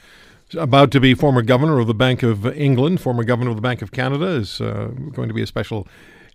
[0.58, 3.80] about to be former governor of the Bank of England, former governor of the Bank
[3.80, 5.86] of Canada, is uh, going to be a special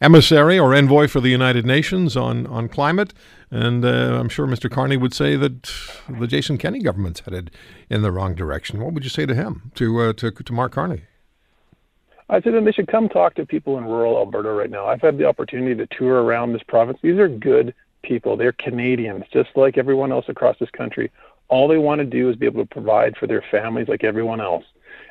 [0.02, 3.14] emissary or envoy for the United Nations on, on climate.
[3.50, 4.70] And uh, I'm sure Mr.
[4.70, 5.72] Carney would say that
[6.10, 7.52] the Jason Kenney government's headed
[7.90, 8.84] in the wrong direction.
[8.84, 11.04] What would you say to him, to, uh, to, to Mark Carney?
[12.30, 14.86] I'd say that they should come talk to people in rural Alberta right now.
[14.86, 17.00] I've had the opportunity to tour around this province.
[17.02, 18.36] These are good people.
[18.36, 21.10] They're Canadians, just like everyone else across this country.
[21.48, 24.42] All they want to do is be able to provide for their families like everyone
[24.42, 24.66] else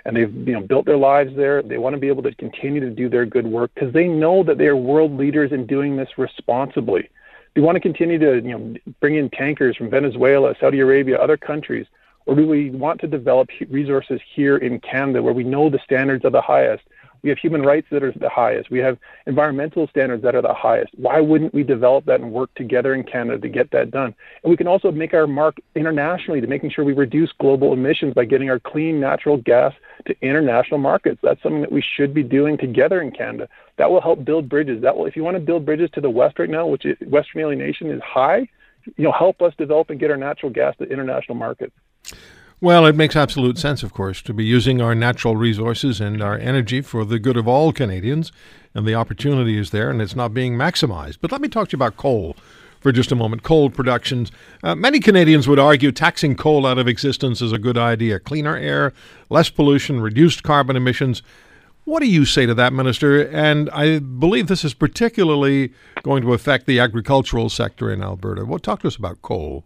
[0.06, 1.62] and they've you know built their lives there.
[1.62, 4.44] They want to be able to continue to do their good work because they know
[4.44, 7.10] that they are world leaders in doing this responsibly.
[7.54, 11.36] They want to continue to you know bring in tankers from Venezuela, Saudi Arabia, other
[11.36, 11.86] countries,
[12.24, 16.24] or do we want to develop resources here in Canada where we know the standards
[16.24, 16.84] are the highest?
[17.22, 18.70] We have human rights that are the highest.
[18.70, 20.92] We have environmental standards that are the highest.
[20.96, 24.14] Why wouldn't we develop that and work together in Canada to get that done?
[24.42, 28.14] And we can also make our mark internationally to making sure we reduce global emissions
[28.14, 29.74] by getting our clean natural gas
[30.07, 31.20] to international markets.
[31.22, 33.48] That's something that we should be doing together in Canada.
[33.76, 34.83] That will help build bridges.
[34.83, 36.96] That will, if you want to build bridges to the west right now, which is,
[37.09, 38.48] Western alienation is high,
[38.96, 41.74] you know, help us develop and get our natural gas to international markets.
[42.66, 46.37] Well, it makes absolute sense, of course, to be using our natural resources and our
[46.37, 48.33] energy for the good of all Canadians,
[48.74, 51.18] and the opportunity is there, and it's not being maximized.
[51.20, 52.35] But let me talk to you about coal
[52.81, 53.44] for just a moment.
[53.44, 54.33] Coal productions.
[54.64, 58.18] Uh, many Canadians would argue taxing coal out of existence is a good idea.
[58.18, 58.92] Cleaner air,
[59.31, 61.22] less pollution, reduced carbon emissions.
[61.85, 63.29] What do you say to that, Minister?
[63.29, 68.44] And I believe this is particularly going to affect the agricultural sector in Alberta.
[68.44, 69.64] Well, talk to us about coal.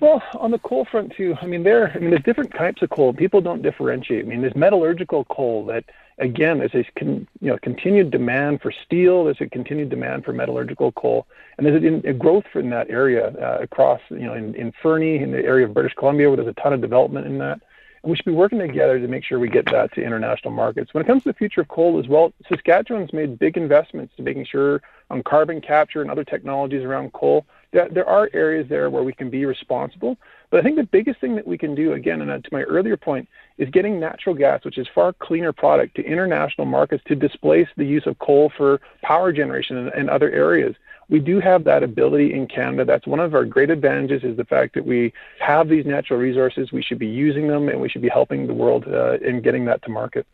[0.00, 2.90] Well, on the coal front too, I mean, there, I mean, there's different types of
[2.90, 3.12] coal.
[3.12, 4.24] People don't differentiate.
[4.24, 5.84] I mean, there's metallurgical coal that,
[6.18, 9.24] again, there's a con, you know continued demand for steel.
[9.24, 13.28] There's a continued demand for metallurgical coal, and there's a, a growth in that area
[13.28, 16.48] uh, across, you know, in, in Fernie, in the area of British Columbia, where there's
[16.48, 17.60] a ton of development in that.
[18.02, 20.92] And we should be working together to make sure we get that to international markets.
[20.92, 24.22] When it comes to the future of coal as well, Saskatchewan's made big investments to
[24.22, 28.90] making sure on carbon capture and other technologies around coal that there are areas there
[28.90, 30.16] where we can be responsible.
[30.50, 32.96] But I think the biggest thing that we can do, again, and to my earlier
[32.96, 37.68] point, is getting natural gas, which is far cleaner product, to international markets to displace
[37.76, 40.74] the use of coal for power generation and, and other areas.
[41.08, 42.84] We do have that ability in Canada.
[42.84, 46.72] That's one of our great advantages is the fact that we have these natural resources.
[46.72, 49.64] We should be using them, and we should be helping the world uh, in getting
[49.66, 50.26] that to market.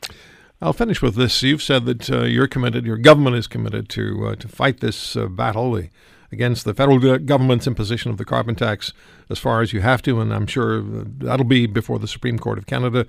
[0.62, 1.42] I'll finish with this.
[1.42, 5.16] You've said that uh, you're committed, your government is committed to uh, to fight this
[5.16, 5.90] uh, battle, the
[6.32, 8.92] against the federal government's imposition of the carbon tax
[9.30, 12.58] as far as you have to, and I'm sure that'll be before the Supreme Court
[12.58, 13.06] of Canada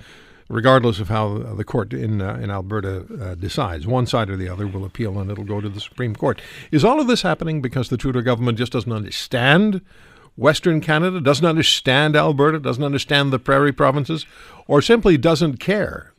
[0.50, 3.88] regardless of how the court in uh, in Alberta uh, decides.
[3.88, 6.42] One side or the other will appeal, and it'll go to the Supreme Court.
[6.72, 9.82] Is all of this happening because the Trudeau government just doesn't understand
[10.36, 14.26] Western Canada, doesn't understand Alberta, doesn't understand the prairie provinces,
[14.68, 16.14] or simply doesn't care?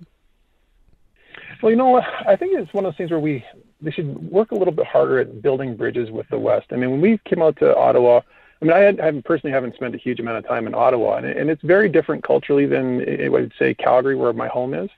[1.62, 3.44] Well, you know, I think it's one of those things where we
[3.85, 6.66] they should work a little bit harder at building bridges with the West.
[6.70, 8.20] I mean, when we came out to Ottawa,
[8.61, 11.16] I mean, I, had, I personally haven't spent a huge amount of time in Ottawa,
[11.16, 14.90] and, and it's very different culturally than I would say Calgary, where my home is.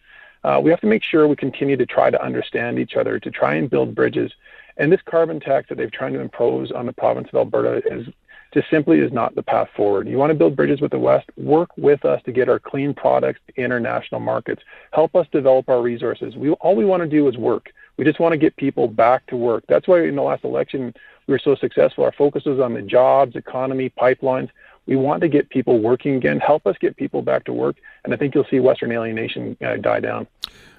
[0.44, 3.30] Uh, we have to make sure we continue to try to understand each other, to
[3.30, 4.32] try and build bridges.
[4.76, 8.06] And this carbon tax that they've tried to impose on the province of Alberta is
[8.52, 10.06] just simply is not the path forward.
[10.06, 12.94] You want to build bridges with the West, work with us to get our clean
[12.94, 14.62] products to international markets.
[14.92, 16.36] Help us develop our resources.
[16.36, 17.72] We all we want to do is work.
[17.96, 19.64] We just want to get people back to work.
[19.68, 20.94] That's why in the last election
[21.26, 22.04] we were so successful.
[22.04, 24.50] Our focus was on the jobs, economy, pipelines.
[24.86, 26.38] We want to get people working again.
[26.38, 29.76] Help us get people back to work, and I think you'll see Western alienation uh,
[29.76, 30.28] die down.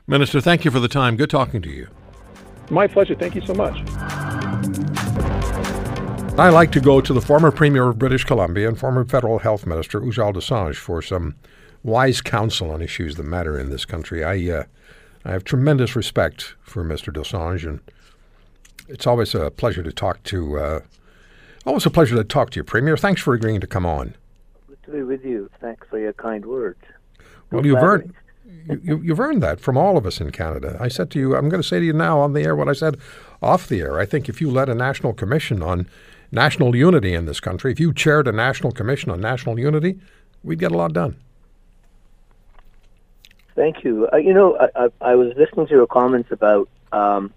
[0.08, 1.18] Minister, thank you for the time.
[1.18, 1.90] Good talking to you.
[2.70, 3.16] My pleasure.
[3.16, 3.78] Thank you so much.
[6.40, 9.66] I like to go to the former Premier of British Columbia and former Federal Health
[9.66, 11.36] Minister Ujjal Dosanjh for some
[11.84, 14.24] wise counsel on issues that matter in this country.
[14.24, 14.64] I uh,
[15.26, 17.14] I have tremendous respect for Mr.
[17.14, 17.80] Dosanjh, and
[18.88, 20.60] it's always a pleasure to talk to.
[20.60, 20.80] Uh,
[21.66, 22.98] always a pleasure to talk to you, Premier.
[22.98, 24.16] Thanks for agreeing to come on.
[24.68, 25.50] Good to be with you.
[25.60, 26.80] Thanks for your kind words.
[27.52, 28.14] Well, you've earned
[28.84, 30.78] you, you've earned that from all of us in Canada.
[30.80, 32.70] I said to you, I'm going to say to you now on the air what
[32.70, 32.98] I said
[33.42, 34.00] off the air.
[34.00, 35.88] I think if you led a national commission on
[36.32, 40.00] national unity in this country, if you chaired a national commission on national unity,
[40.44, 41.18] we'd get a lot done.
[43.58, 44.08] Thank you.
[44.14, 47.34] Uh, you know, I, I, I, was listening to your comments about um,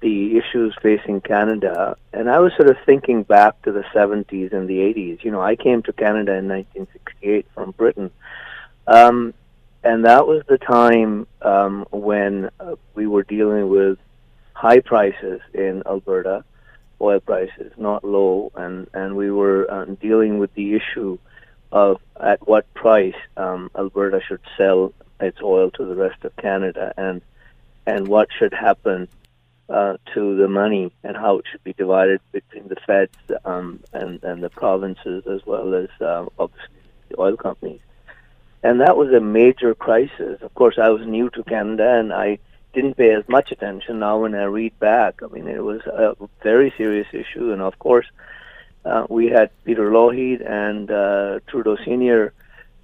[0.00, 4.68] the issues facing Canada, and I was sort of thinking back to the 70s and
[4.68, 5.24] the 80s.
[5.24, 8.10] You know, I came to Canada in 1968 from Britain,
[8.86, 9.32] um,
[9.82, 13.96] and that was the time um, when uh, we were dealing with
[14.52, 16.44] high prices in Alberta,
[17.00, 21.16] oil prices, not low, and, and we were uh, dealing with the issue
[21.72, 26.92] of at what price um, Alberta should sell its oil to the rest of Canada,
[26.96, 27.22] and
[27.86, 29.08] and what should happen
[29.68, 34.22] uh, to the money and how it should be divided between the feds um, and
[34.24, 36.68] and the provinces as well as uh, obviously
[37.08, 37.80] the oil companies.
[38.62, 40.40] And that was a major crisis.
[40.40, 42.38] Of course, I was new to Canada and I
[42.72, 43.98] didn't pay as much attention.
[43.98, 47.52] Now, when I read back, I mean, it was a very serious issue.
[47.52, 48.06] And of course,
[48.86, 52.32] uh, we had Peter Lougheed and uh, Trudeau Senior.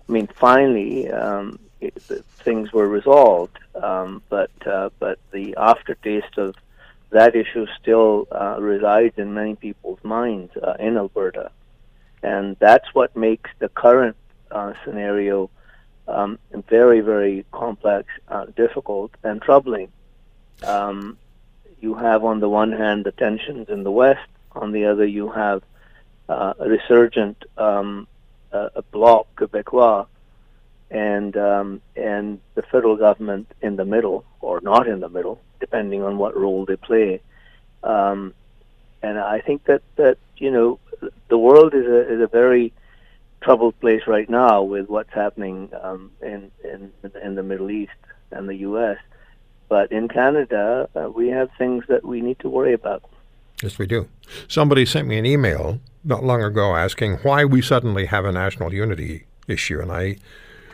[0.07, 6.55] I mean, finally, um, things were resolved, um, but uh, but the aftertaste of
[7.11, 11.51] that issue still uh, resides in many people's minds uh, in Alberta,
[12.23, 14.17] and that's what makes the current
[14.51, 15.51] uh, scenario
[16.09, 16.39] um,
[16.69, 19.91] very very complex, uh, difficult, and troubling.
[20.63, 21.17] Um,
[21.81, 25.31] you have on the one hand the tensions in the West, on the other you
[25.31, 25.63] have
[26.29, 28.07] uh, a resurgent um,
[28.53, 30.07] a bloc Quebecois
[30.91, 36.03] and um, and the federal government in the middle or not in the middle, depending
[36.03, 37.21] on what role they play.
[37.83, 38.35] Um,
[39.03, 40.79] and I think that that you know
[41.29, 42.73] the world is a is a very
[43.41, 47.93] troubled place right now with what's happening um, in in in the Middle East
[48.31, 48.99] and the U.S.
[49.69, 53.05] But in Canada, uh, we have things that we need to worry about.
[53.63, 54.09] Yes, we do.
[54.49, 58.75] Somebody sent me an email not long ago asking why we suddenly have a national
[58.75, 60.17] unity issue, and I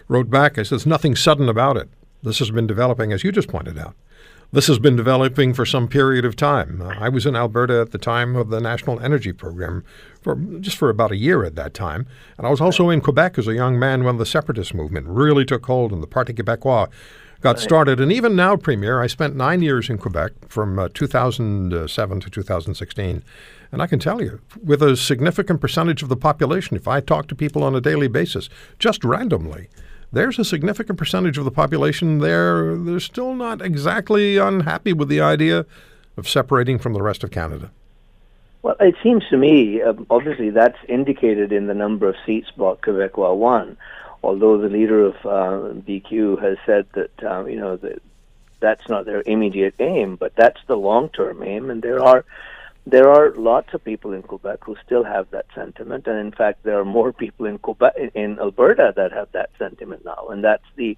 [0.08, 1.88] wrote back, I said, there's nothing sudden about it.
[2.22, 3.94] This has been developing, as you just pointed out.
[4.52, 6.80] This has been developing for some period of time.
[6.80, 9.84] Uh, I was in Alberta at the time of the National Energy Program,
[10.22, 12.06] for just for about a year at that time,
[12.38, 15.44] and I was also in Quebec as a young man when the separatist movement really
[15.44, 16.88] took hold and the Parti Québécois
[17.40, 18.00] got started.
[18.00, 23.22] And even now, Premier, I spent nine years in Quebec from uh, 2007 to 2016.
[23.72, 27.26] And I can tell you, with a significant percentage of the population, if I talk
[27.28, 29.68] to people on a daily basis, just randomly,
[30.12, 32.76] there's a significant percentage of the population there.
[32.76, 35.66] They're still not exactly unhappy with the idea
[36.16, 37.70] of separating from the rest of Canada.
[38.62, 42.84] Well, it seems to me, um, obviously, that's indicated in the number of seats Bloc
[42.84, 43.76] Québécois won.
[44.22, 48.02] Although the leader of uh, BQ has said that um, you know that
[48.58, 52.24] that's not their immediate aim, but that's the long-term aim, and there are
[52.86, 56.62] there are lots of people in Quebec who still have that sentiment, and in fact,
[56.62, 60.64] there are more people in Quebec, in Alberta, that have that sentiment now, and that's
[60.76, 60.96] the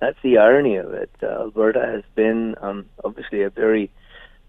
[0.00, 1.10] that's the irony of it.
[1.22, 3.90] Uh, Alberta has been um, obviously a very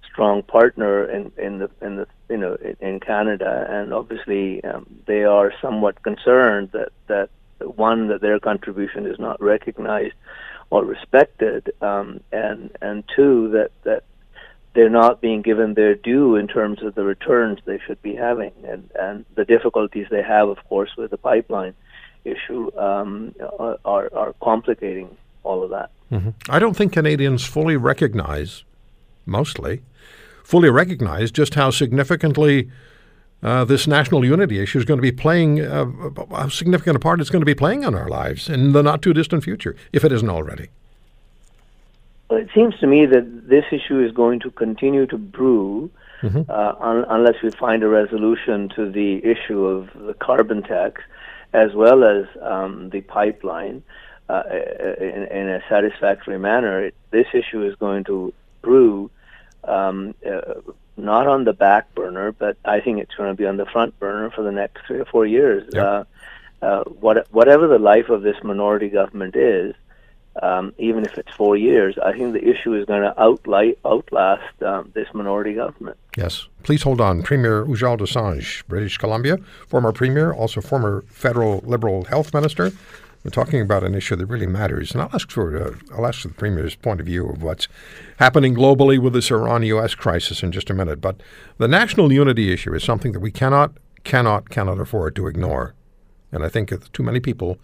[0.09, 5.23] strong partner in, in the in the you know in, Canada, and obviously um, they
[5.23, 7.29] are somewhat concerned that that
[7.75, 10.15] one that their contribution is not recognized
[10.69, 14.03] or respected, um, and and two that that
[14.77, 18.51] they're not being given their due in terms of the returns they should be having,
[18.63, 21.73] and and the difficulties they have, of course, with the pipeline
[22.23, 23.33] issue um,
[23.83, 25.89] are are complicating all of that.
[26.11, 26.29] Mm-hmm.
[26.47, 28.63] I don't think Canadians fully recognize,
[29.25, 29.81] mostly,
[30.43, 32.69] fully recognize just how significantly
[33.41, 35.87] uh, this national unity issue is going to be playing, uh,
[36.29, 39.01] how significant a part it's going to be playing on our lives in the not
[39.01, 40.67] too distant future, if it isn't already.
[42.29, 45.89] It seems to me that this issue is going to continue to brew
[46.21, 46.49] mm-hmm.
[46.49, 51.01] uh, un- unless we find a resolution to the issue of the carbon tax
[51.53, 53.81] as well as um, the pipeline
[54.29, 54.43] uh,
[54.99, 56.85] in, in, a satisfactory manner.
[56.85, 59.09] It, this issue is going to brew
[59.63, 60.55] um, uh,
[60.97, 63.97] not on the back burner, but I think it's going to be on the front
[63.99, 65.69] burner for the next three or four years.
[65.71, 65.83] Yep.
[65.83, 66.03] Uh,
[66.59, 69.75] uh, what, whatever the life of this minority government is,
[70.43, 74.61] um, even if it's four years, I think the issue is going to outlight, outlast
[74.63, 75.97] um, this minority government.
[76.15, 76.47] Yes.
[76.63, 77.23] Please hold on.
[77.23, 82.71] Premier Ujjal Dosanjh, British Columbia, former premier, also former federal Liberal health minister.
[83.23, 86.21] We're talking about an issue that really matters, and I'll ask for uh, I'll ask
[86.21, 87.67] for the premier's point of view of what's
[88.19, 89.95] happening globally with this Iran-U.S.
[89.95, 91.01] crisis in just a minute.
[91.01, 91.21] But
[91.57, 93.73] the national unity issue is something that we cannot,
[94.03, 95.73] cannot, cannot afford to ignore,
[96.31, 97.57] and I think too many people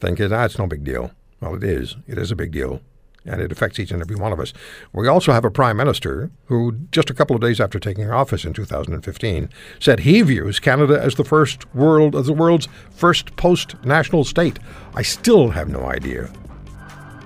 [0.00, 1.10] think that ah, it's no big deal.
[1.42, 1.96] Well, it is.
[2.06, 2.80] It is a big deal
[3.24, 4.52] and it affects each and every one of us.
[4.92, 8.44] We also have a prime minister who, just a couple of days after taking office
[8.44, 14.24] in 2015, said he views Canada as the first world, as the world's first post-national
[14.24, 14.58] state.
[14.94, 16.24] I still have no idea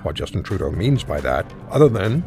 [0.02, 2.22] what Justin Trudeau means by that, other than,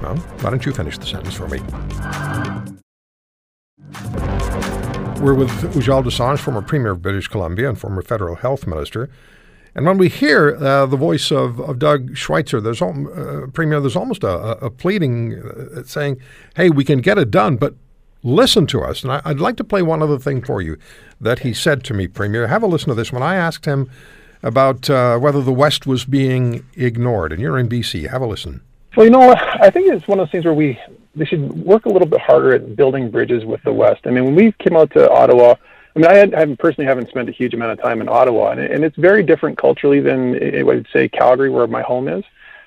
[0.00, 1.58] well, why don't you finish the sentence for me?
[5.20, 9.10] We're with Ujjal Dosanjh, former Premier of British Columbia and former federal health minister.
[9.74, 13.96] And when we hear uh, the voice of, of Doug Schweitzer, there's uh, Premier, there's
[13.96, 16.20] almost a, a pleading uh, saying,
[16.56, 17.74] "Hey, we can get it done, but
[18.22, 20.76] listen to us." And I, would like to play one other thing for you
[21.20, 22.48] that he said to me, Premier.
[22.48, 23.12] Have a listen to this.
[23.12, 23.90] When I asked him
[24.42, 28.60] about uh, whether the West was being ignored, and you're in BC, have a listen.
[28.94, 30.78] Well, you know, I think it's one of those things where we
[31.14, 34.02] they should work a little bit harder at building bridges with the West.
[34.04, 35.54] I mean, when we came out to Ottawa
[35.94, 38.52] I mean, I, had, I personally haven't spent a huge amount of time in Ottawa,
[38.52, 42.24] and, and it's very different culturally than I would say Calgary, where my home is.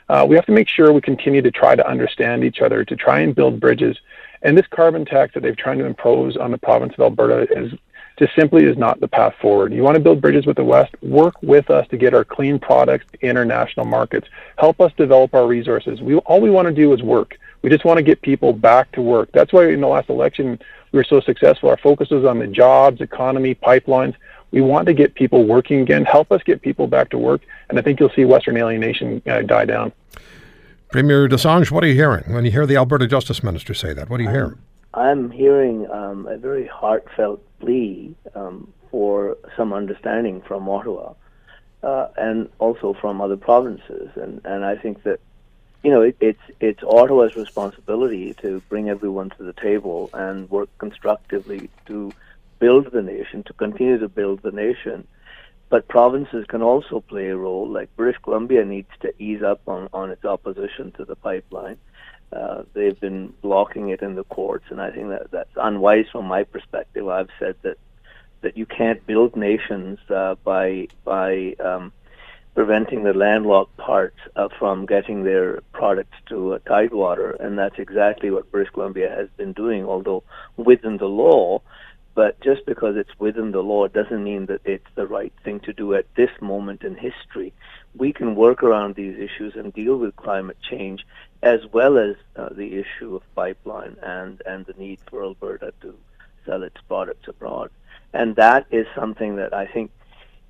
[0.07, 2.95] Uh, we have to make sure we continue to try to understand each other, to
[2.95, 3.97] try and build bridges.
[4.43, 7.73] And this carbon tax that they've tried to impose on the province of Alberta is
[8.19, 9.73] just simply is not the path forward.
[9.73, 10.93] You want to build bridges with the West?
[11.01, 14.27] Work with us to get our clean products to international markets.
[14.57, 16.01] Help us develop our resources.
[16.01, 17.37] We all we want to do is work.
[17.61, 19.29] We just want to get people back to work.
[19.33, 20.59] That's why in the last election
[20.95, 21.69] we were so successful.
[21.69, 24.15] Our focus was on the jobs, economy, pipelines.
[24.51, 26.05] We want to get people working again.
[26.05, 29.41] Help us get people back to work, and I think you'll see Western alienation uh,
[29.41, 29.91] die down.
[30.91, 34.09] Premier Dosanjh, what are you hearing when you hear the Alberta Justice Minister say that?
[34.09, 34.57] What are you I'm, hearing?
[34.93, 41.13] I'm hearing um, a very heartfelt plea um, for some understanding from Ottawa
[41.83, 45.19] uh, and also from other provinces, and and I think that
[45.83, 50.69] you know, it, it's it's Ottawa's responsibility to bring everyone to the table and work
[50.77, 52.13] constructively to
[52.59, 55.07] build the nation, to continue to build the nation.
[55.69, 57.67] But provinces can also play a role.
[57.67, 61.77] Like British Columbia needs to ease up on, on its opposition to the pipeline.
[62.31, 66.25] Uh, they've been blocking it in the courts, and I think that that's unwise from
[66.25, 67.07] my perspective.
[67.07, 67.77] I've said that
[68.41, 71.91] that you can't build nations uh, by by um,
[72.55, 78.31] preventing the landlocked parts uh, from getting their products to uh, tidewater, and that's exactly
[78.31, 80.23] what British Columbia has been doing, although
[80.55, 81.61] within the law.
[82.15, 85.73] But just because it's within the law doesn't mean that it's the right thing to
[85.73, 87.51] do at this moment in history.
[87.93, 91.05] We can work around these issues and deal with climate change
[91.43, 95.93] as well as uh, the issue of pipeline and, and the need for Alberta to
[96.45, 97.69] sell its products abroad.
[98.13, 99.91] And that is something that I think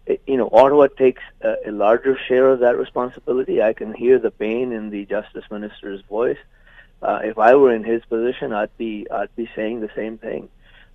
[0.07, 3.61] you know, Ottawa takes a, a, larger share of that responsibility.
[3.61, 6.37] I can hear the pain in the justice minister's voice.
[7.01, 10.49] Uh, if I were in his position, I'd be I'd be saying the same thing.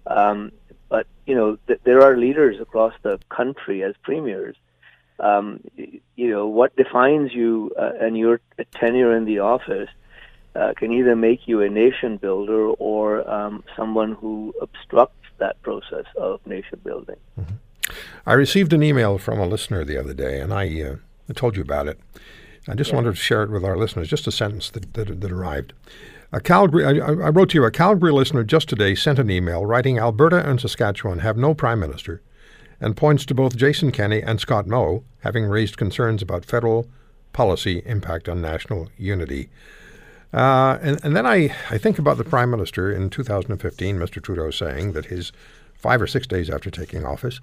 [0.06, 0.52] Um,
[0.88, 4.56] but you know, th- there are leaders across the country as premiers.
[5.18, 8.40] Um, you know, what defines you uh, and your
[8.72, 9.90] tenure in the office
[10.54, 16.06] uh, can either make you a nation builder or um, someone who obstructs that process
[16.16, 17.16] of nation building.
[17.38, 17.54] Mm-hmm.
[18.26, 20.96] I received an email from a listener the other day, and I, uh,
[21.28, 21.98] I told you about it.
[22.68, 22.96] I just yeah.
[22.96, 25.72] wanted to share it with our listeners, just a sentence that, that, that arrived.
[26.32, 29.66] A Calgary, I, I, wrote to you, a Calgary listener just today sent an email
[29.66, 32.22] writing Alberta and Saskatchewan have no prime minister,
[32.80, 36.86] and points to both Jason Kenney and Scott Moe having raised concerns about federal
[37.32, 39.50] policy impact on national unity.
[40.32, 44.22] Uh, and, and then I, I think about the Prime Minister in 2015, Mr.
[44.22, 45.32] Trudeau saying that his
[45.74, 47.40] five or six days after taking office,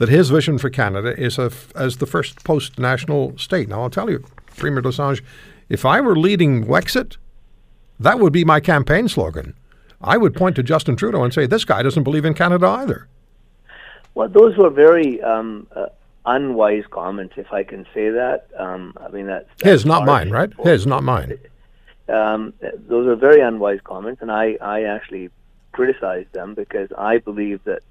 [0.00, 3.68] that his vision for Canada is a, as the first post national state.
[3.68, 4.24] Now, I'll tell you,
[4.56, 5.22] Premier Lesage,
[5.68, 7.18] if I were leading Wexit,
[8.00, 9.52] that would be my campaign slogan.
[10.00, 13.08] I would point to Justin Trudeau and say, this guy doesn't believe in Canada either.
[14.14, 15.88] Well, those were very um, uh,
[16.24, 18.46] unwise comments, if I can say that.
[18.56, 20.50] Um, I mean, that's, that's his, not mine, right?
[20.60, 21.38] His, not mine.
[22.08, 22.54] Um,
[22.88, 25.28] those are very unwise comments, and I, I actually
[25.72, 27.82] criticize them because I believe that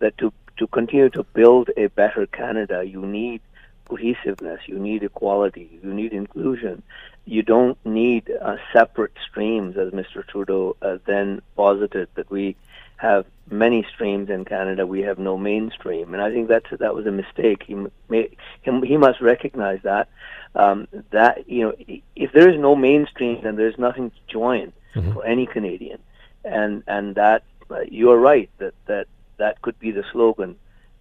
[0.00, 3.40] that to to continue to build a better Canada, you need
[3.88, 6.82] cohesiveness, you need equality, you need inclusion.
[7.26, 10.26] You don't need uh, separate streams, as Mr.
[10.26, 12.56] Trudeau uh, then posited that we
[12.96, 14.86] have many streams in Canada.
[14.86, 17.62] We have no mainstream, and I think that's that was a mistake.
[17.66, 17.74] He
[18.08, 18.30] may,
[18.62, 20.08] he, he must recognize that.
[20.54, 21.74] Um, that you know,
[22.14, 25.12] if there is no mainstream, then there's nothing to join mm-hmm.
[25.12, 25.98] for any Canadian,
[26.44, 29.06] and and that uh, you are right that that
[29.36, 30.56] that could be the slogan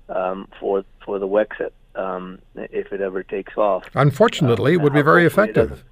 [0.09, 3.85] um, for for the Wexit um, if it ever takes off.
[3.93, 5.83] Unfortunately, um, it would be very effective.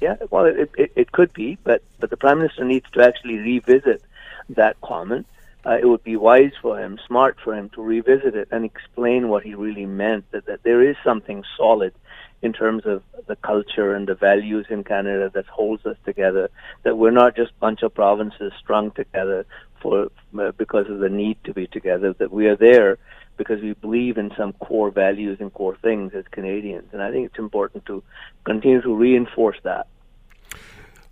[0.00, 3.38] Yeah, well, it, it, it could be, but but the prime minister needs to actually
[3.38, 4.02] revisit
[4.50, 5.26] that comment.
[5.66, 9.28] Uh, it would be wise for him, smart for him to revisit it and explain
[9.28, 10.30] what he really meant.
[10.32, 11.94] That that there is something solid
[12.42, 16.50] in terms of the culture and the values in Canada that holds us together.
[16.82, 19.46] That we're not just a bunch of provinces strung together
[19.84, 20.08] for
[20.40, 22.14] uh, because of the need to be together.
[22.14, 22.98] That we are there
[23.36, 26.88] because we believe in some core values and core things as Canadians.
[26.92, 28.02] And I think it's important to
[28.44, 29.86] continue to reinforce that.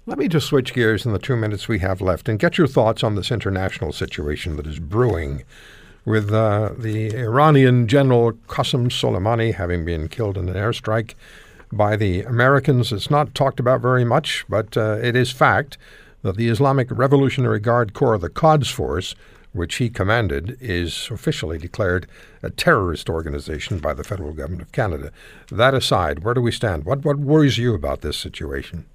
[0.07, 2.66] Let me just switch gears in the two minutes we have left and get your
[2.66, 5.45] thoughts on this international situation that is brewing
[6.05, 11.14] with uh, the Iranian General Qasem Soleimani having been killed in an airstrike
[11.70, 12.93] by the Americans.
[12.93, 15.79] It's not talked about very much, but uh, it is fact
[16.23, 19.14] that the Islamic Revolutionary Guard Corps, the Quds Force,
[19.53, 22.07] which he commanded, is officially declared
[22.43, 25.12] a terrorist organization by the federal government of Canada.
[25.51, 26.85] That aside, where do we stand?
[26.85, 28.87] What what worries you about this situation?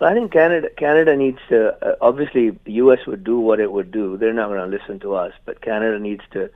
[0.00, 3.06] I think Canada Canada needs to uh, obviously the U.S.
[3.06, 4.16] would do what it would do.
[4.16, 6.50] They're not going to listen to us, but Canada needs to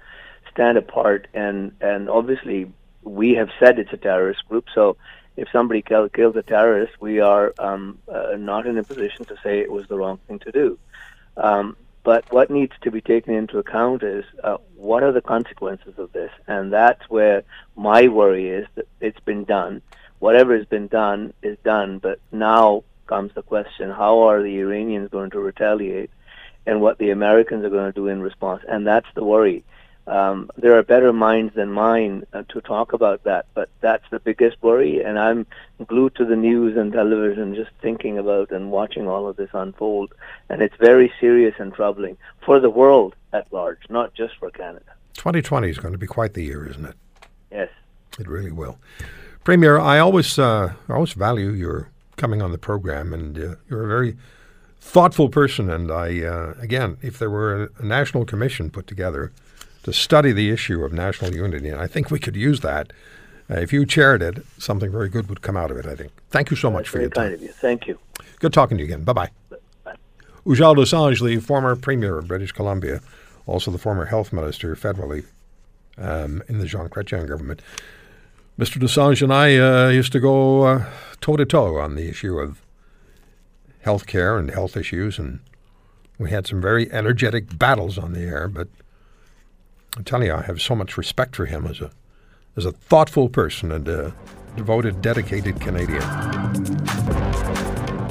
[0.53, 2.71] stand apart and and obviously
[3.03, 4.67] we have said it's a terrorist group.
[4.75, 4.97] So
[5.37, 9.37] if somebody kill, kills a terrorist, we are um, uh, not in a position to
[9.43, 10.79] say it was the wrong thing to do.
[11.37, 15.99] Um, but what needs to be taken into account is uh, what are the consequences
[15.99, 16.31] of this?
[16.47, 17.45] And that's where
[17.77, 19.83] my worry is that it's been done.
[20.19, 25.11] Whatever has been done is done, but now comes the question how are the Iranians
[25.11, 26.11] going to retaliate
[26.65, 28.63] and what the Americans are going to do in response?
[28.69, 29.65] And that's the worry.
[30.07, 34.19] Um, there are better minds than mine uh, to talk about that, but that's the
[34.19, 35.03] biggest worry.
[35.03, 35.47] And I'm
[35.87, 40.13] glued to the news and television, just thinking about and watching all of this unfold.
[40.49, 44.93] And it's very serious and troubling for the world at large, not just for Canada.
[45.15, 46.97] 2020 is going to be quite the year, isn't it?
[47.53, 47.69] Yes,
[48.19, 48.79] it really will.
[49.45, 53.85] Premier, I always, uh, I always value your coming on the program, and uh, you're
[53.85, 54.17] a very
[54.81, 55.71] thoughtful person.
[55.71, 59.33] And I, uh, again, if there were a, a national commission put together
[59.83, 61.69] to study the issue of national unity.
[61.69, 62.93] And I think we could use that.
[63.51, 66.13] Uh, if you chaired it, something very good would come out of it, I think.
[66.31, 67.37] Thank you so much for your time.
[67.41, 67.49] You.
[67.49, 67.99] Thank you.
[68.39, 69.05] Good talking to you again.
[69.05, 69.31] Bye bye.
[70.47, 73.01] Ujjal Dosanjh, the former Premier of British Columbia,
[73.47, 75.25] also the former Health Minister federally
[75.99, 77.61] um, in the Jean Chrétien government.
[78.59, 78.81] Mr.
[78.81, 80.85] Dosanjh and I uh, used to go
[81.21, 82.63] toe to toe on the issue of
[83.81, 85.41] health care and health issues, and
[86.19, 88.69] we had some very energetic battles on the air, but
[89.97, 91.91] I'm telling you, I have so much respect for him as a
[92.57, 94.15] as a thoughtful person and a
[94.57, 96.03] devoted, dedicated Canadian.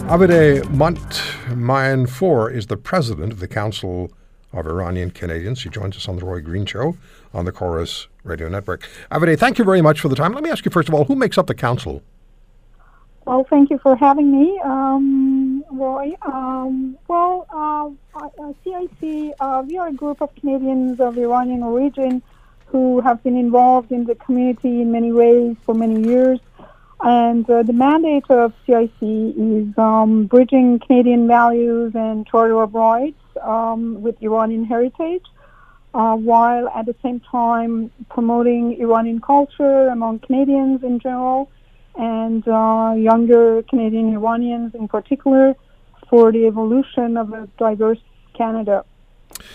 [0.09, 4.11] Avideh Montmayor is the president of the Council
[4.53, 5.61] of Iranian Canadians.
[5.63, 6.97] He joins us on the Roy Green Show
[7.33, 8.87] on the Corus Radio Network.
[9.11, 10.33] Avideh, thank you very much for the time.
[10.33, 12.01] Let me ask you first of all, who makes up the council?
[13.25, 15.38] Well, thank you for having me, um,
[15.71, 16.15] Roy.
[16.21, 22.21] Um, well, uh, CIC, uh, we are a group of Canadians of Iranian origin
[22.67, 26.39] who have been involved in the community in many ways for many years.
[27.01, 33.21] And uh, the mandate of CIC is um, bridging Canadian values and Charter of Rights
[33.41, 35.23] um, with Iranian heritage,
[35.93, 41.49] uh, while at the same time promoting Iranian culture among Canadians in general
[41.99, 45.53] and uh, younger Canadian Iranians in particular
[46.09, 47.99] for the evolution of a diverse
[48.33, 48.85] Canada.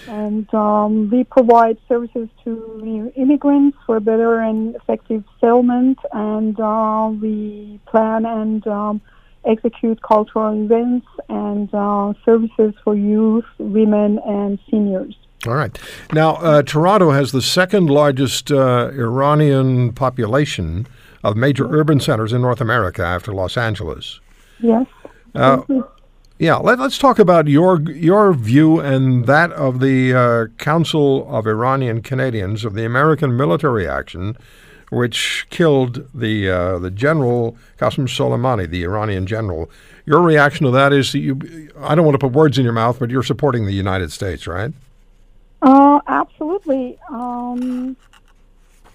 [0.07, 7.81] And um, we provide services to immigrants for better and effective settlement, and uh, we
[7.87, 9.01] plan and um,
[9.45, 15.17] execute cultural events and uh, services for youth, women, and seniors.
[15.47, 15.79] All right.
[16.13, 20.87] Now, uh, Toronto has the second largest uh, Iranian population
[21.25, 24.21] of major urban centers in North America after Los Angeles.
[24.61, 24.87] Yes.
[25.35, 25.63] Uh,
[26.39, 31.47] yeah, let, us talk about your your view and that of the uh, Council of
[31.47, 34.37] Iranian Canadians of the American military action,
[34.91, 39.71] which killed the uh, the general Qasem Soleimani, the Iranian general.
[40.07, 41.71] Your reaction to that is that you.
[41.81, 44.47] I don't want to put words in your mouth, but you're supporting the United States,
[44.47, 44.73] right?
[45.63, 46.99] Uh, absolutely.
[47.09, 47.97] Um,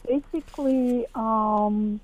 [0.05, 1.99] basically, um,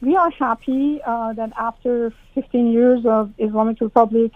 [0.00, 4.32] we are happy uh, that after 15 years of Islamic Republic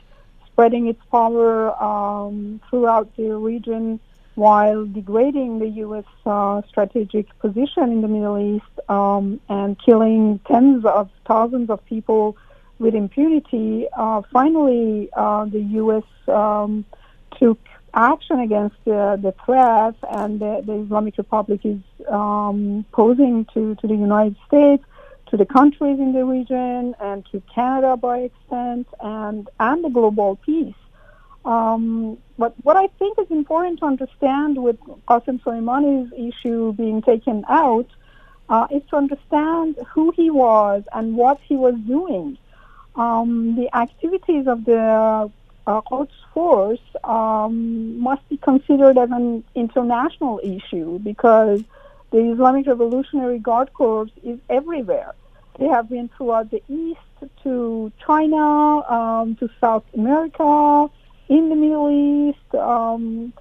[0.47, 3.99] spreading its power um, throughout the region
[4.35, 6.05] while degrading the U.S.
[6.27, 12.37] Uh, strategic position in the Middle East um, and killing tens of thousands of people
[12.79, 16.03] with impunity, uh, finally uh, the U.S.
[16.29, 16.85] Um,
[17.39, 17.59] took
[17.95, 23.87] action against the, the threat and the, the Islamic Republic is um, posing to, to
[23.87, 24.85] the United States,
[25.35, 30.37] to the countries in the region, and to Canada by extent, and, and the global
[30.37, 30.77] peace.
[31.45, 34.79] Um, but what I think is important to understand with
[35.09, 37.89] Qasem Soleimani's issue being taken out
[38.49, 42.39] uh, is to understand who he was and what he was doing.
[42.95, 45.33] Um, the activities of the
[45.67, 51.65] uh, Force um, must be considered as an international issue because
[52.13, 55.13] the Islamic Revolutionary Guard Corps is everywhere.
[55.59, 57.01] They have been throughout the East
[57.43, 60.91] to China, um, to South America,
[61.29, 63.33] in the Middle East, um,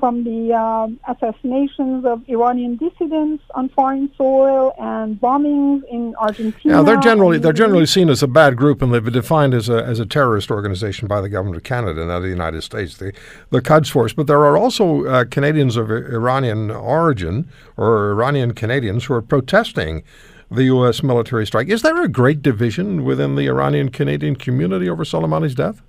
[0.00, 6.76] from the um, assassinations of Iranian dissidents on foreign soil and bombings in Argentina.
[6.76, 9.68] Yeah, they're generally they're generally seen as a bad group and they've been defined as
[9.68, 13.12] a as a terrorist organization by the government of Canada, not the United States, the
[13.50, 14.14] the Quds Force.
[14.14, 20.02] But there are also uh, Canadians of Iranian origin or Iranian Canadians who are protesting
[20.50, 21.02] the U.S.
[21.02, 21.68] military strike.
[21.68, 25.82] Is there a great division within the Iranian Canadian community over Soleimani's death?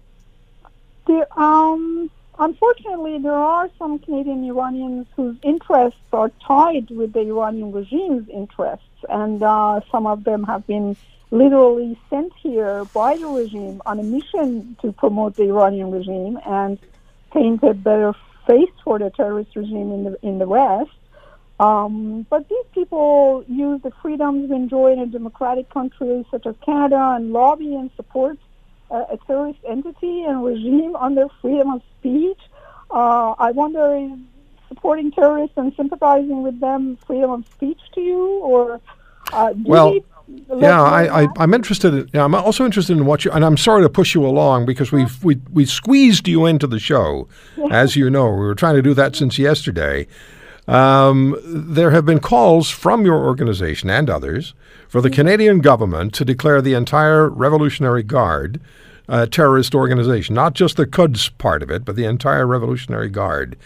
[1.35, 8.27] Um, Unfortunately, there are some Canadian Iranians whose interests are tied with the Iranian regime's
[8.29, 10.97] interests, and uh, some of them have been
[11.29, 16.79] literally sent here by the regime on a mission to promote the Iranian regime and
[17.31, 18.15] paint a better
[18.47, 20.89] face for the terrorist regime in the in the West.
[21.61, 26.55] Um, but these people use the freedoms we enjoy in a democratic country such as
[26.65, 28.39] Canada and lobby and support
[28.89, 32.39] a terrorist entity and regime under freedom of speech.
[32.89, 34.19] Uh, I wonder is
[34.67, 38.81] supporting terrorists and sympathizing with them freedom of speech to you, or
[39.31, 39.95] uh, well.
[40.57, 41.93] Yeah, I, I, am interested.
[41.93, 43.31] In, yeah, I'm also interested in what you.
[43.31, 46.79] And I'm sorry to push you along because we we we squeezed you into the
[46.79, 47.27] show,
[47.69, 48.29] as you know.
[48.29, 50.07] We were trying to do that since yesterday.
[50.67, 54.53] Um, there have been calls from your organization and others
[54.87, 58.61] for the Canadian government to declare the entire Revolutionary Guard
[59.11, 63.57] a terrorist organization, not just the Quds part of it, but the entire Revolutionary Guard.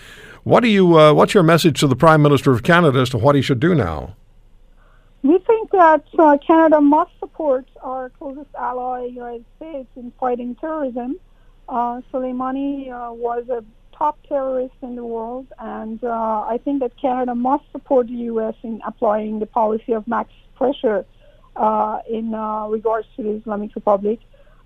[0.43, 0.97] What do you?
[0.97, 3.59] Uh, what's your message to the Prime Minister of Canada as to what he should
[3.59, 4.15] do now?
[5.21, 10.55] We think that uh, Canada must support our closest ally, the United States, in fighting
[10.55, 11.19] terrorism.
[11.67, 13.63] Uh, Soleimani uh, was a
[13.97, 18.55] top terrorist in the world, and uh, I think that Canada must support the U.S.
[18.63, 21.05] in applying the policy of max pressure
[21.55, 24.19] uh, in uh, regards to the Islamic Republic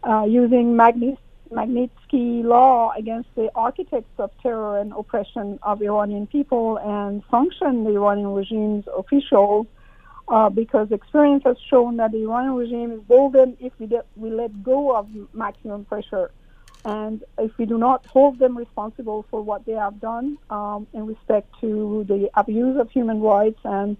[0.04, 7.24] uh, using Magnitsky law against the architects of terror and oppression of Iranian people and
[7.26, 9.68] function the Iranian regime's officials
[10.28, 14.64] uh, because experience has shown that the Iranian regime is bolden if we, we let
[14.64, 16.32] go of maximum pressure.
[16.86, 21.06] And if we do not hold them responsible for what they have done um, in
[21.06, 23.98] respect to the abuse of human rights and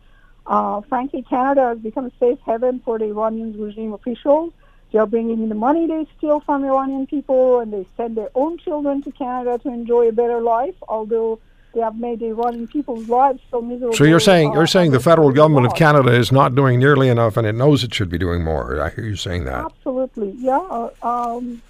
[0.48, 4.52] uh, frankly, Canada has become a safe haven for the Iranian regime officials
[4.92, 8.58] they're bringing in the money they steal from Iranian people, and they send their own
[8.58, 10.74] children to Canada to enjoy a better life.
[10.88, 11.40] Although
[11.74, 13.96] they have made the Iranian people's lives so miserable.
[13.96, 17.38] So you're saying you're saying the federal government of Canada is not doing nearly enough,
[17.38, 18.82] and it knows it should be doing more.
[18.82, 19.66] I hear you saying that.
[19.66, 20.58] Absolutely, yeah.
[20.58, 21.62] Uh, um,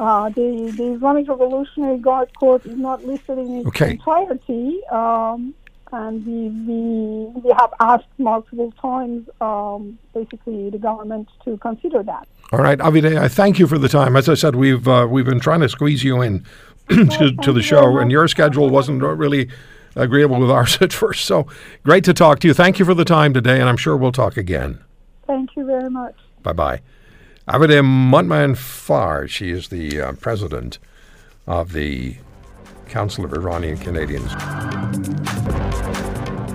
[0.00, 3.90] uh, the the Islamic Revolutionary Guard Corps is not listed in its okay.
[3.92, 4.80] entirety.
[4.90, 5.54] Um,
[5.92, 12.28] and we, we, we have asked multiple times, um, basically, the government to consider that.
[12.52, 14.16] All right, Avide, I thank you for the time.
[14.16, 16.46] As I said, we've uh, we've been trying to squeeze you in
[16.88, 19.48] to, to the show, and your schedule wasn't really
[19.96, 21.24] agreeable with ours at first.
[21.26, 21.46] So
[21.84, 22.54] great to talk to you.
[22.54, 24.82] Thank you for the time today, and I'm sure we'll talk again.
[25.26, 26.14] Thank you very much.
[26.42, 26.80] Bye bye.
[27.50, 30.78] Avideh Motmaen-Far, she is the uh, president
[31.48, 32.16] of the
[32.86, 34.32] Council of Iranian Canadians.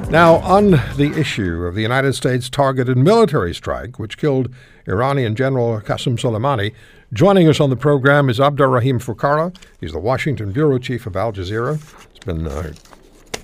[0.09, 4.47] Now, on the issue of the United States targeted military strike, which killed
[4.87, 6.73] Iranian General Qasem Soleimani,
[7.11, 9.53] joining us on the program is Abderrahim Foukara.
[9.81, 11.75] He's the Washington bureau chief of Al Jazeera.
[12.15, 12.71] It's been uh,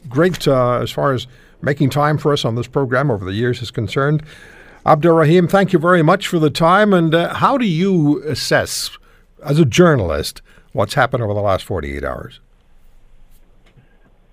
[0.07, 1.27] great uh, as far as
[1.61, 4.23] making time for us on this program over the years is concerned.
[4.85, 6.91] Abderrahim, thank you very much for the time.
[6.93, 8.97] And uh, how do you assess,
[9.43, 10.41] as a journalist,
[10.73, 12.39] what's happened over the last 48 hours?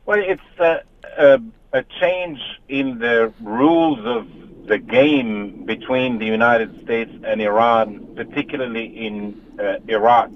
[0.06, 0.78] Well, it's uh,
[1.18, 1.38] a,
[1.74, 4.26] a change in the rules of
[4.68, 10.30] the game between the United States and Iran, particularly in uh, Iraq.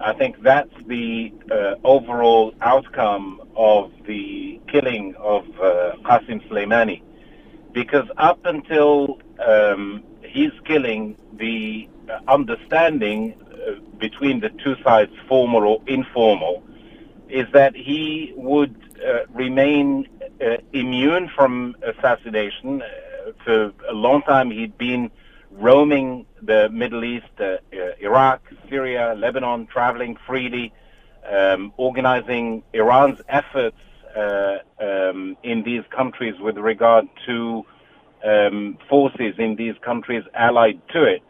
[0.00, 7.00] I think that's the uh, overall outcome of the killing of uh, Qasem Soleimani.
[7.72, 11.88] Because up until um, his killing, the
[12.28, 16.62] understanding uh, between the two sides, formal or informal,
[17.28, 20.06] is that he would uh, remain
[20.44, 22.82] uh, immune from assassination.
[22.82, 25.10] Uh, for a long time, he'd been
[25.50, 27.56] roaming the Middle East, uh,
[28.00, 30.72] Iraq, Syria, Lebanon, traveling freely,
[31.30, 33.76] um, organizing Iran's efforts
[34.18, 37.64] um, in these countries with regard to
[38.24, 41.22] um, forces in these countries allied to it.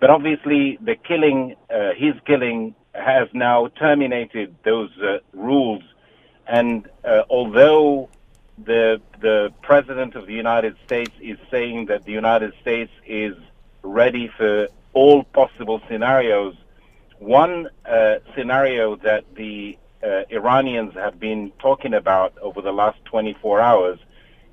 [0.00, 5.82] But obviously, the killing, uh, his killing, has now terminated those uh, rules.
[6.46, 8.08] And uh, although
[8.62, 13.34] the the president of the United States is saying that the United States is
[13.82, 16.54] ready for all possible scenarios.
[17.18, 23.60] One uh, scenario that the uh, Iranians have been talking about over the last 24
[23.60, 23.98] hours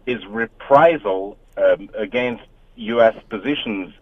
[0.06, 2.44] is reprisal um, against
[2.76, 3.16] U.S.
[3.30, 3.94] positions,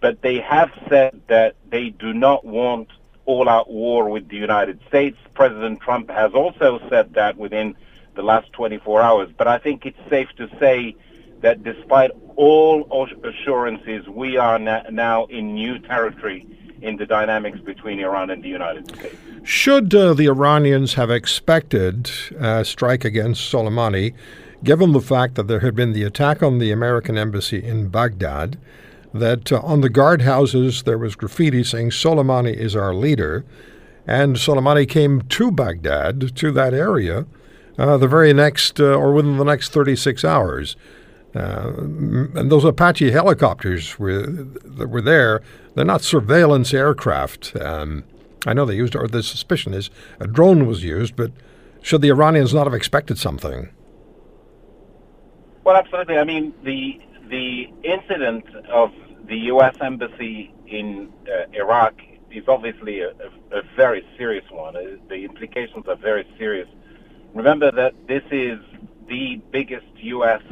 [0.00, 2.88] but they have said that they do not want
[3.24, 5.16] all-out war with the United States.
[5.34, 7.76] President Trump has also said that within
[8.16, 10.96] the last 24 hours, but I think it's safe to say
[11.40, 16.46] that despite all assurances, we are now in new territory
[16.82, 19.16] in the dynamics between Iran and the United States.
[19.50, 24.14] Should uh, the Iranians have expected a strike against Soleimani,
[24.62, 28.58] given the fact that there had been the attack on the American embassy in Baghdad,
[29.12, 33.44] that uh, on the guardhouses there was graffiti saying Soleimani is our leader,
[34.06, 37.26] and Soleimani came to Baghdad, to that area,
[37.76, 40.76] uh, the very next, uh, or within the next 36 hours.
[41.34, 45.42] Uh, and those Apache helicopters were, that were there,
[45.74, 47.56] they're not surveillance aircraft.
[47.56, 48.04] Um,
[48.46, 51.32] I know they used, or the suspicion is a drone was used, but
[51.82, 53.70] should the Iranians not have expected something?
[55.64, 56.18] Well, absolutely.
[56.18, 58.92] I mean, the the incident of
[59.26, 59.76] the U.S.
[59.80, 61.94] embassy in uh, Iraq
[62.32, 64.76] is obviously a, a, a very serious one.
[64.76, 66.68] Uh, the implications are very serious.
[67.34, 68.58] Remember that this is
[69.06, 70.42] the biggest U.S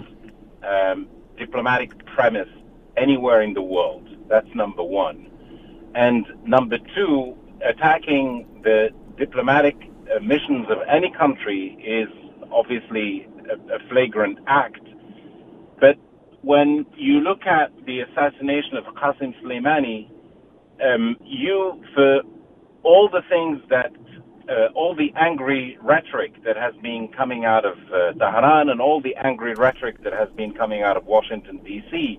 [0.63, 2.49] um, diplomatic premise
[2.97, 4.09] anywhere in the world.
[4.29, 5.31] That's number one.
[5.95, 9.77] And number two, attacking the diplomatic
[10.15, 12.09] uh, missions of any country is
[12.53, 14.81] obviously a, a flagrant act.
[15.81, 15.97] But
[16.43, 20.09] when you look at the assassination of Qasem Soleimani,
[20.85, 22.21] um, you, for
[22.83, 23.93] all the things that
[24.49, 29.01] uh, all the angry rhetoric that has been coming out of uh, Tehran and all
[29.01, 32.19] the angry rhetoric that has been coming out of Washington D.C.,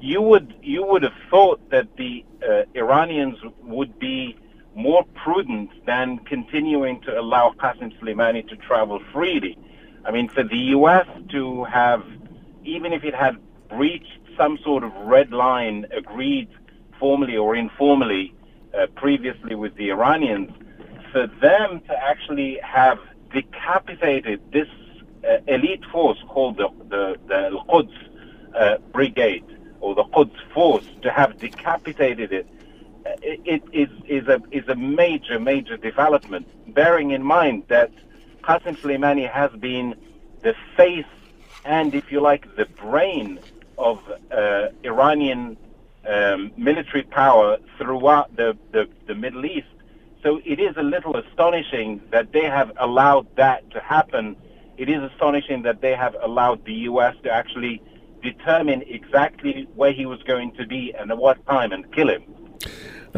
[0.00, 4.36] you would you would have thought that the uh, Iranians would be
[4.78, 9.58] more prudent than continuing to allow Qasem Soleimani to travel freely.
[10.04, 11.06] I mean, for the U.S.
[11.30, 12.04] to have,
[12.64, 13.36] even if it had
[13.68, 16.48] breached some sort of red line agreed
[17.00, 18.32] formally or informally
[18.72, 20.52] uh, previously with the Iranians,
[21.10, 23.00] for them to actually have
[23.32, 24.68] decapitated this
[25.28, 27.92] uh, elite force called the the, the Quds
[28.54, 29.44] uh, Brigade
[29.80, 32.46] or the Quds Force to have decapitated it,
[33.22, 36.46] it, is is a is a major major development.
[36.74, 37.90] Bearing in mind that
[38.42, 39.94] Qasem Soleimani has been
[40.42, 41.04] the face
[41.64, 43.40] and, if you like, the brain
[43.76, 44.00] of
[44.30, 45.56] uh, Iranian
[46.08, 49.66] um, military power throughout the, the, the Middle East
[50.22, 54.36] so it is a little astonishing that they have allowed that to happen.
[54.76, 57.14] It is astonishing that they have allowed the U.S.
[57.22, 57.80] to actually
[58.22, 62.24] determine exactly where he was going to be and at what time and kill him.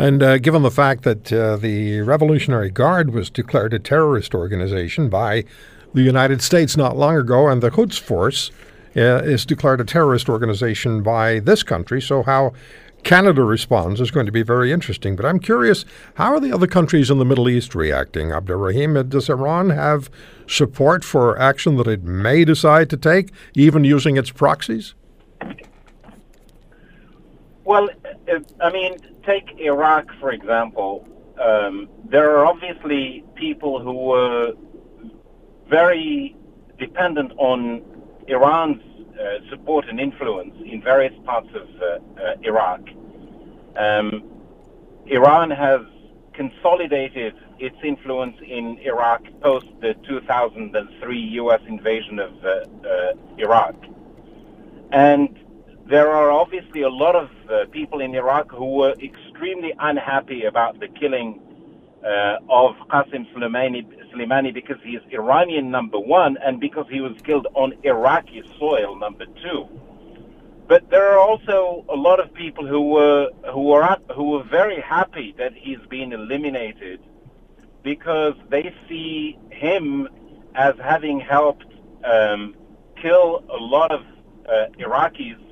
[0.00, 5.10] And uh, given the fact that uh, the Revolutionary Guard was declared a terrorist organization
[5.10, 5.44] by
[5.92, 8.50] the United States not long ago, and the Quds Force
[8.96, 12.54] uh, is declared a terrorist organization by this country, so how
[13.02, 15.16] Canada responds is going to be very interesting.
[15.16, 15.84] But I'm curious,
[16.14, 18.28] how are the other countries in the Middle East reacting?
[18.28, 20.08] Abderrahim, does Iran have
[20.48, 24.94] support for action that it may decide to take, even using its proxies?
[27.70, 27.88] Well,
[28.28, 31.06] uh, I mean, take Iraq, for example.
[31.40, 34.54] Um, there are obviously people who were
[35.68, 36.34] very
[36.80, 37.84] dependent on
[38.26, 38.82] Iran's
[39.14, 41.86] uh, support and influence in various parts of uh,
[42.20, 42.80] uh, Iraq.
[43.76, 44.24] Um,
[45.06, 45.82] Iran has
[46.32, 51.60] consolidated its influence in Iraq post the 2003 U.S.
[51.68, 53.76] invasion of uh, uh, Iraq.
[54.90, 55.38] And
[55.90, 60.78] there are obviously a lot of uh, people in Iraq who were extremely unhappy about
[60.78, 61.40] the killing
[62.04, 67.12] uh, of Qasem Soleimani, Soleimani because he is Iranian number one and because he was
[67.24, 69.68] killed on Iraqi soil number two.
[70.68, 74.80] But there are also a lot of people who were who were who were very
[74.80, 77.00] happy that he's been eliminated
[77.82, 80.08] because they see him
[80.54, 81.66] as having helped
[82.04, 82.54] um,
[83.02, 84.02] kill a lot of
[84.48, 85.49] uh, Iraqis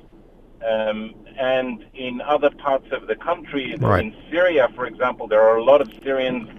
[0.67, 4.05] um, and in other parts of the country, right.
[4.05, 6.49] in Syria, for example, there are a lot of Syrians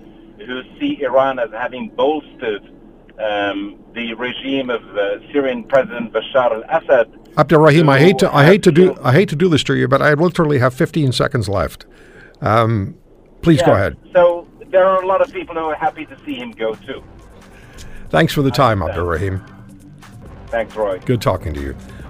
[0.47, 2.65] who see Iran as having bolstered
[3.23, 7.13] um, the regime of uh, Syrian President Bashar al-Assad.
[7.35, 9.87] Abderrahim, I hate to I hate to do I hate to do this to you,
[9.87, 11.85] but I literally have 15 seconds left.
[12.41, 12.97] Um,
[13.43, 13.97] please yeah, go ahead.
[14.15, 17.05] So there are a lot of people who are happy to see him go too.
[18.09, 19.47] Thanks for the time, Abderrahim.
[20.49, 20.99] Thanks, Roy.
[21.01, 21.77] Good talking to you